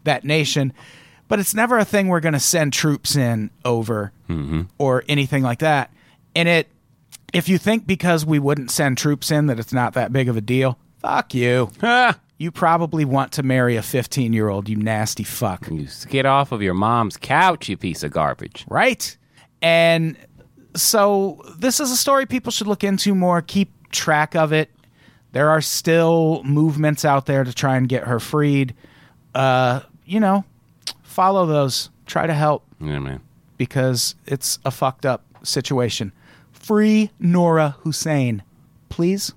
[0.04, 0.72] that nation
[1.28, 4.12] but it's never a thing we're going to send troops in over
[4.78, 5.92] or anything like that
[6.34, 6.68] and it
[7.32, 10.36] if you think because we wouldn't send troops in that it's not that big of
[10.36, 14.68] a deal fuck you Ah, you you probably want to marry a 15 year old,
[14.68, 15.68] you nasty fuck.
[15.70, 18.66] You get off of your mom's couch, you piece of garbage.
[18.68, 19.16] Right.
[19.62, 20.16] And
[20.74, 24.68] so this is a story people should look into more, keep track of it.
[25.32, 28.74] There are still movements out there to try and get her freed.
[29.34, 30.44] Uh, you know,
[31.14, 31.90] follow those.
[32.06, 33.20] Try to help Yeah, man.
[33.56, 36.12] because it's a fucked up situation.
[36.52, 38.42] Free Nora Hussein,
[38.88, 39.32] please.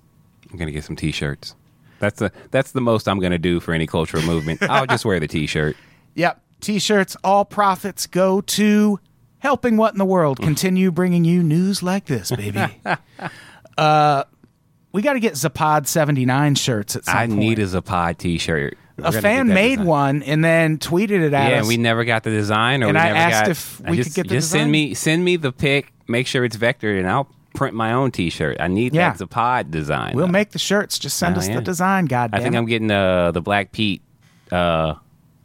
[0.51, 1.55] I'm gonna get some t-shirts.
[1.99, 4.63] That's the that's the most I'm gonna do for any cultural movement.
[4.63, 5.75] I'll just wear the t-shirt.
[6.15, 6.41] Yep.
[6.61, 7.15] T-shirts.
[7.23, 8.99] All profits go to
[9.37, 12.81] helping what in the world continue bringing you news like this, baby.
[13.77, 14.23] uh,
[14.91, 17.37] we got to get Zapod seventy nine shirts at some I point.
[17.39, 18.75] need a Zapod t-shirt.
[18.99, 19.85] A fan made design.
[19.85, 21.67] one and then tweeted it at Yeah, us.
[21.67, 23.49] we never got the design, or And we I never asked got.
[23.51, 24.59] if we just, could get the just design.
[24.61, 25.93] send me send me the pic.
[26.07, 28.57] Make sure it's vectored, and I'll print my own T-shirt.
[28.59, 29.15] I need Yeah.
[29.19, 30.15] a pod design.
[30.15, 30.31] we'll though.
[30.31, 30.97] make the shirts.
[30.99, 31.55] Just send Oh, us yeah.
[31.55, 32.05] the design.
[32.05, 32.57] God I think it.
[32.57, 34.01] I'm getting uh, the Black Pete.
[34.51, 34.93] Uh,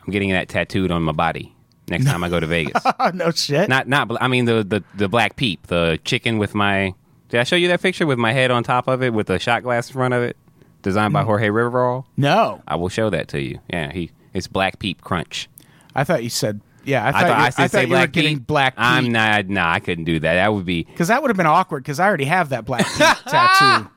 [0.06, 1.54] I'm getting that tattooed on my body
[1.88, 2.82] next time I go to Vegas.
[3.14, 3.68] no shit.
[3.68, 4.10] not not.
[4.20, 6.94] I mean the the the Black Peep, the chicken with my.
[7.28, 9.38] Did I show you that picture with my head on top of it with a
[9.38, 10.36] shot glass in front of it,
[10.82, 11.14] designed Mm.
[11.14, 12.04] by Jorge Riverol?
[12.16, 13.58] no, I will show that to you.
[13.70, 15.48] Yeah, he it's Black Peep Crunch.
[15.94, 16.60] I thought you said.
[16.84, 18.74] Yeah, I I thought, thought you, I said I say thought you were getting black.
[18.76, 19.46] I'm not.
[19.48, 20.34] Nah, I couldn't do that.
[20.34, 20.82] That would be.
[20.90, 23.88] because that would have been awkward because I already have that black Pete tattoo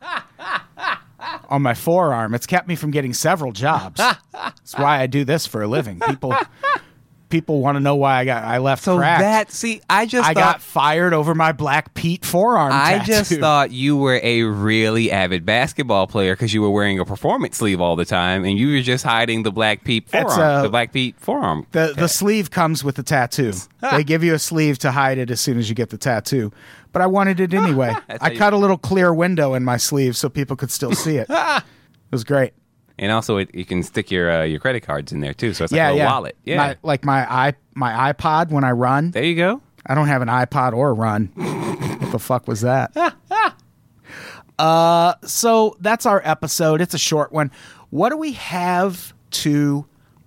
[1.50, 2.34] on my forearm.
[2.36, 4.00] It's kept me from getting several jobs.
[4.32, 6.00] That's why I do this for a living.
[6.02, 6.36] People,
[7.30, 9.22] people want to know why I got I left cracked.
[9.22, 12.72] That see, I just I got fired over my black Pete forearm.
[12.74, 13.06] I tattoo.
[13.06, 17.58] just thought you were a really avid basketball player because you were wearing a performance
[17.58, 20.40] sleeve all the time, and you were just hiding the Black That's, forearm.
[20.40, 21.68] uh, the Black Peep forearm.
[21.72, 23.54] the the sleeve comes with the tattoo.
[23.82, 26.52] they give you a sleeve to hide it as soon as you get the tattoo.
[26.92, 27.94] But I wanted it anyway.
[28.22, 31.28] I cut a little clear window in my sleeve so people could still see it.
[31.30, 31.64] it
[32.12, 32.54] was great.
[32.98, 35.66] And also, it, you can stick your uh, your credit cards in there too, so
[35.66, 36.06] it's like yeah, a yeah.
[36.06, 36.38] wallet.
[36.46, 39.12] Yeah, My, like my i my iPod when I run.
[39.12, 39.62] there you go.
[39.86, 41.26] I don't have an iPod or a run.
[41.36, 42.96] what the fuck was that?
[44.60, 46.82] uh, so that's our episode.
[46.82, 47.52] It's a short one.
[47.90, 49.86] What do we have to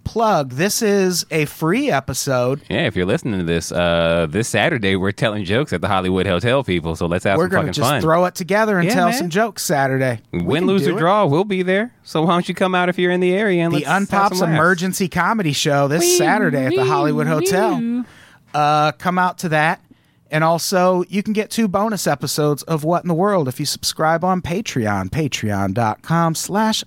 [0.08, 0.50] plug?
[0.52, 2.62] This is a free episode.
[2.70, 6.26] Yeah, if you're listening to this, uh, this Saturday we're telling jokes at the Hollywood
[6.26, 6.96] Hotel, people.
[6.96, 8.00] So let's have We're some gonna fucking just fun.
[8.00, 9.18] throw it together and Yeah, tell man.
[9.18, 10.20] some jokes Saturday.
[10.32, 11.00] We Win, can lose, do or it.
[11.00, 11.92] draw, we'll be there.
[12.04, 14.02] So why don't you come out if you're in the area and The let's have
[14.32, 14.58] Unpops some laughs.
[14.58, 18.04] Emergency Comedy Show this Saturday at the Hollywood Hotel.
[18.54, 19.82] Uh, come out to that.
[20.30, 23.64] And also, you can get two bonus episodes of What in the World if you
[23.64, 25.08] subscribe on Patreon.
[25.10, 26.84] Patreon.com slash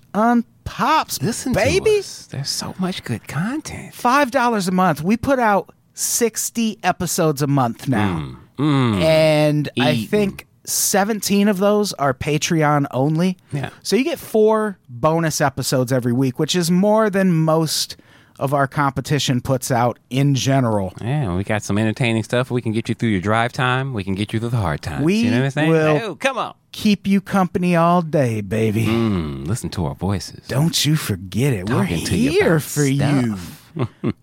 [0.64, 1.22] unpops.
[1.22, 1.90] Listen, baby.
[1.90, 2.26] to us.
[2.26, 3.94] There's so much good content.
[3.94, 5.02] $5 a month.
[5.02, 8.36] We put out 60 episodes a month now.
[8.58, 9.02] Mm.
[9.02, 13.36] And I think 17 of those are Patreon only.
[13.52, 13.70] Yeah.
[13.82, 17.96] So you get four bonus episodes every week, which is more than most
[18.42, 20.92] of our competition puts out in general.
[21.00, 22.50] Yeah, we got some entertaining stuff.
[22.50, 23.94] We can get you through your drive time.
[23.94, 25.04] We can get you through the hard times.
[25.04, 25.70] We you know what I'm saying?
[25.70, 26.54] will- Oh, come on.
[26.72, 28.86] Keep you company all day, baby.
[28.86, 30.46] Mm, listen to our voices.
[30.48, 31.68] Don't you forget it.
[31.70, 33.36] We're to you here about for you.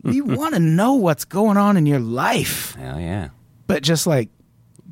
[0.03, 2.75] we want to know what's going on in your life.
[2.75, 3.29] Hell yeah.
[3.67, 4.29] But just like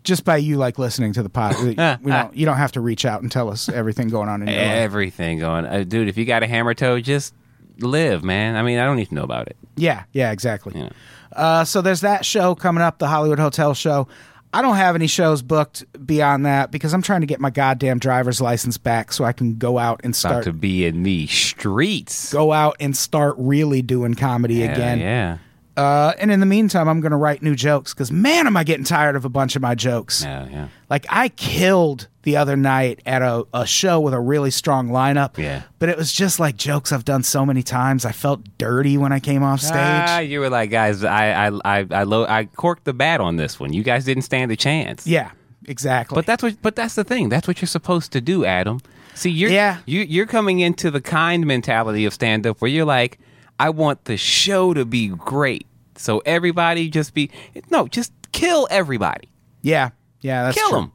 [0.04, 1.70] just by you like listening to the pod, we,
[2.02, 4.48] we don't you don't have to reach out and tell us everything going on in
[4.48, 4.68] your life.
[4.68, 5.66] Everything going.
[5.66, 7.34] Uh, dude, if you got a hammer toe, just
[7.80, 8.56] live, man.
[8.56, 9.58] I mean, I don't need to know about it.
[9.76, 10.74] Yeah, yeah, exactly.
[10.76, 10.90] Yeah.
[11.34, 14.08] Uh, so there's that show coming up, the Hollywood Hotel show.
[14.54, 18.00] I don't have any shows booked beyond that because I'm trying to get my goddamn
[18.00, 21.28] driver's license back so I can go out and About start to be in the
[21.28, 22.32] streets.
[22.32, 25.00] go out and start really doing comedy Hell again.
[25.00, 25.38] Yeah.
[25.78, 28.64] Uh, and in the meantime, I'm going to write new jokes because man, am I
[28.64, 30.24] getting tired of a bunch of my jokes.
[30.24, 30.68] Yeah, yeah.
[30.90, 35.38] Like I killed the other night at a, a show with a really strong lineup.
[35.38, 35.64] Yeah.
[35.80, 38.06] But it was just like jokes I've done so many times.
[38.06, 39.76] I felt dirty when I came off stage.
[39.76, 43.36] Ah, you were like, guys, I I I I, lo- I corked the bat on
[43.36, 43.72] this one.
[43.72, 45.06] You guys didn't stand a chance.
[45.06, 45.30] yeah,
[45.68, 46.16] exactly.
[46.16, 46.60] But that's what.
[46.64, 47.30] But that's the thing.
[47.30, 48.80] That's what you're supposed to do, Adam.
[49.14, 49.78] See, you're Yeah.
[49.86, 53.20] you, you're coming into the kind mentality of stand up, where you're like,
[53.60, 55.66] I want the show to be great,
[55.98, 57.30] so everybody just be
[57.70, 59.30] no, just kill everybody,
[59.62, 59.90] yeah,
[60.22, 60.80] yeah, that's kill true.
[60.80, 60.92] them.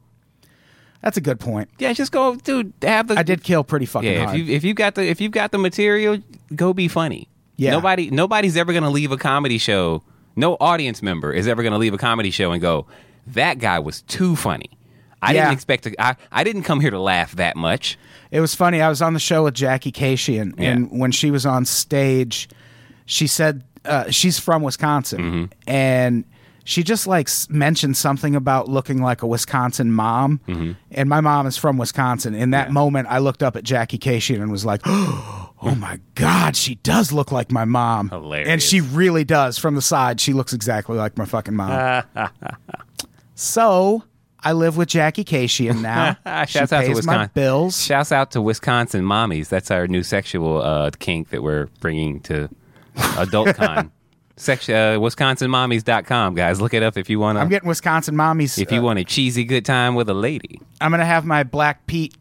[1.01, 1.69] That's a good point.
[1.79, 2.71] Yeah, just go, dude.
[2.81, 4.39] Have the I did kill pretty fucking Yeah, hard.
[4.39, 6.19] if you if you got the if you've got the material,
[6.55, 7.27] go be funny.
[7.57, 7.71] Yeah.
[7.71, 10.01] Nobody nobody's ever gonna leave a comedy show.
[10.35, 12.87] No audience member is ever gonna leave a comedy show and go,
[13.27, 14.69] that guy was too funny.
[15.21, 15.41] I Yeah.
[15.43, 16.01] didn't expect to.
[16.01, 17.97] I, I didn't come here to laugh that much.
[18.31, 18.81] It was funny.
[18.81, 20.97] I was on the show with Jackie Kashian, and Yeah.
[20.97, 22.49] when she was on stage,
[23.05, 25.45] she said uh, she's from Wisconsin, Mm-hmm.
[25.69, 26.23] and
[26.65, 30.39] she just like mentioned something about looking like a Wisconsin mom,
[30.91, 32.33] and my mom is from Wisconsin.
[32.35, 36.55] In that moment, I looked up at Jackie Kashian and was like, "Oh my god,
[36.55, 38.47] she does look like my mom." Hilarious.
[38.49, 39.57] and she really does.
[39.57, 42.03] From the side, she looks exactly like my fucking mom.
[43.35, 44.03] so
[44.39, 46.13] I live with Jackie Kashian now.
[46.45, 47.81] she Shouts out to pays my bills.
[47.83, 49.49] Shouts out to Wisconsin mommies.
[49.49, 52.49] That's our new sexual uh, kink that we're bringing to
[52.95, 53.91] AdultCon.
[54.35, 56.59] Section, uh, WisconsinMommies.com, guys.
[56.59, 57.41] Look it up if you want to.
[57.41, 58.59] I'm getting Wisconsin mommies.
[58.59, 60.59] If you uh, want a cheesy good time with a lady.
[60.81, 62.15] I'm gonna have my Black Pete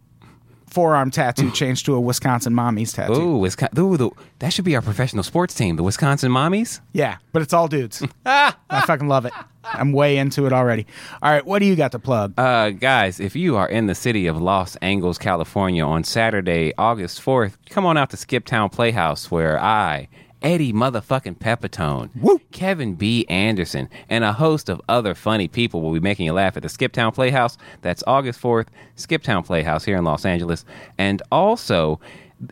[0.72, 3.14] forearm tattoo changed to a Wisconsin mommies tattoo.
[3.14, 3.78] Ooh, Wisconsin.
[3.82, 4.10] Ooh, the,
[4.40, 6.80] that should be our professional sports team, the Wisconsin Mommies.
[6.92, 8.04] Yeah, but it's all dudes.
[8.26, 8.54] I
[8.86, 9.32] fucking love it.
[9.64, 10.86] I'm way into it already.
[11.22, 12.34] All right, what do you got to plug?
[12.38, 17.22] Uh, guys, if you are in the city of Los Angeles, California on Saturday, August
[17.22, 20.08] 4th, come on out to Skiptown Playhouse where I,
[20.43, 22.11] Eddie motherfucking Pepitone,
[22.51, 23.24] Kevin B.
[23.28, 26.68] Anderson, and a host of other funny people will be making you laugh at the
[26.68, 27.57] Skiptown Playhouse.
[27.80, 28.66] That's August 4th,
[28.97, 30.64] Skiptown Playhouse here in Los Angeles.
[30.99, 32.01] And also,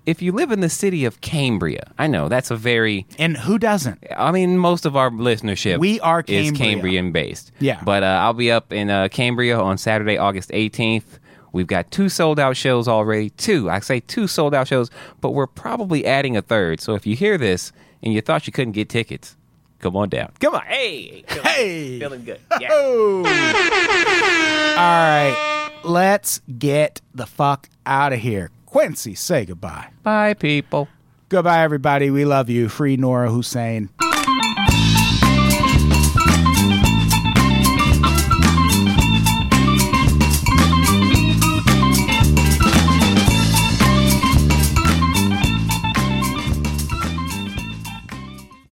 [0.06, 3.58] if you live in the city of Cambria, I know that's a very and who
[3.58, 4.02] doesn't?
[4.16, 7.52] I mean, most of our listenership We are is Cambrian based.
[7.58, 7.82] Yeah.
[7.84, 11.18] But uh, I'll be up in uh, Cambria on Saturday, August 18th.
[11.52, 13.30] We've got two sold out shows already.
[13.30, 13.68] Two.
[13.70, 14.90] I say two sold out shows,
[15.20, 16.80] but we're probably adding a third.
[16.80, 17.72] So if you hear this
[18.02, 19.36] and you thought you couldn't get tickets,
[19.80, 20.32] come on down.
[20.40, 20.62] Come on.
[20.62, 21.24] Hey.
[21.28, 21.98] Hey.
[21.98, 22.40] Feeling good.
[22.60, 22.68] Yeah.
[22.72, 23.24] Oh.
[24.70, 28.50] All right, let's get the fuck out of here.
[28.66, 29.88] Quincy, say goodbye.
[30.02, 30.88] Bye, people.
[31.28, 32.10] Goodbye, everybody.
[32.10, 32.68] We love you.
[32.68, 33.90] Free Nora Hussein.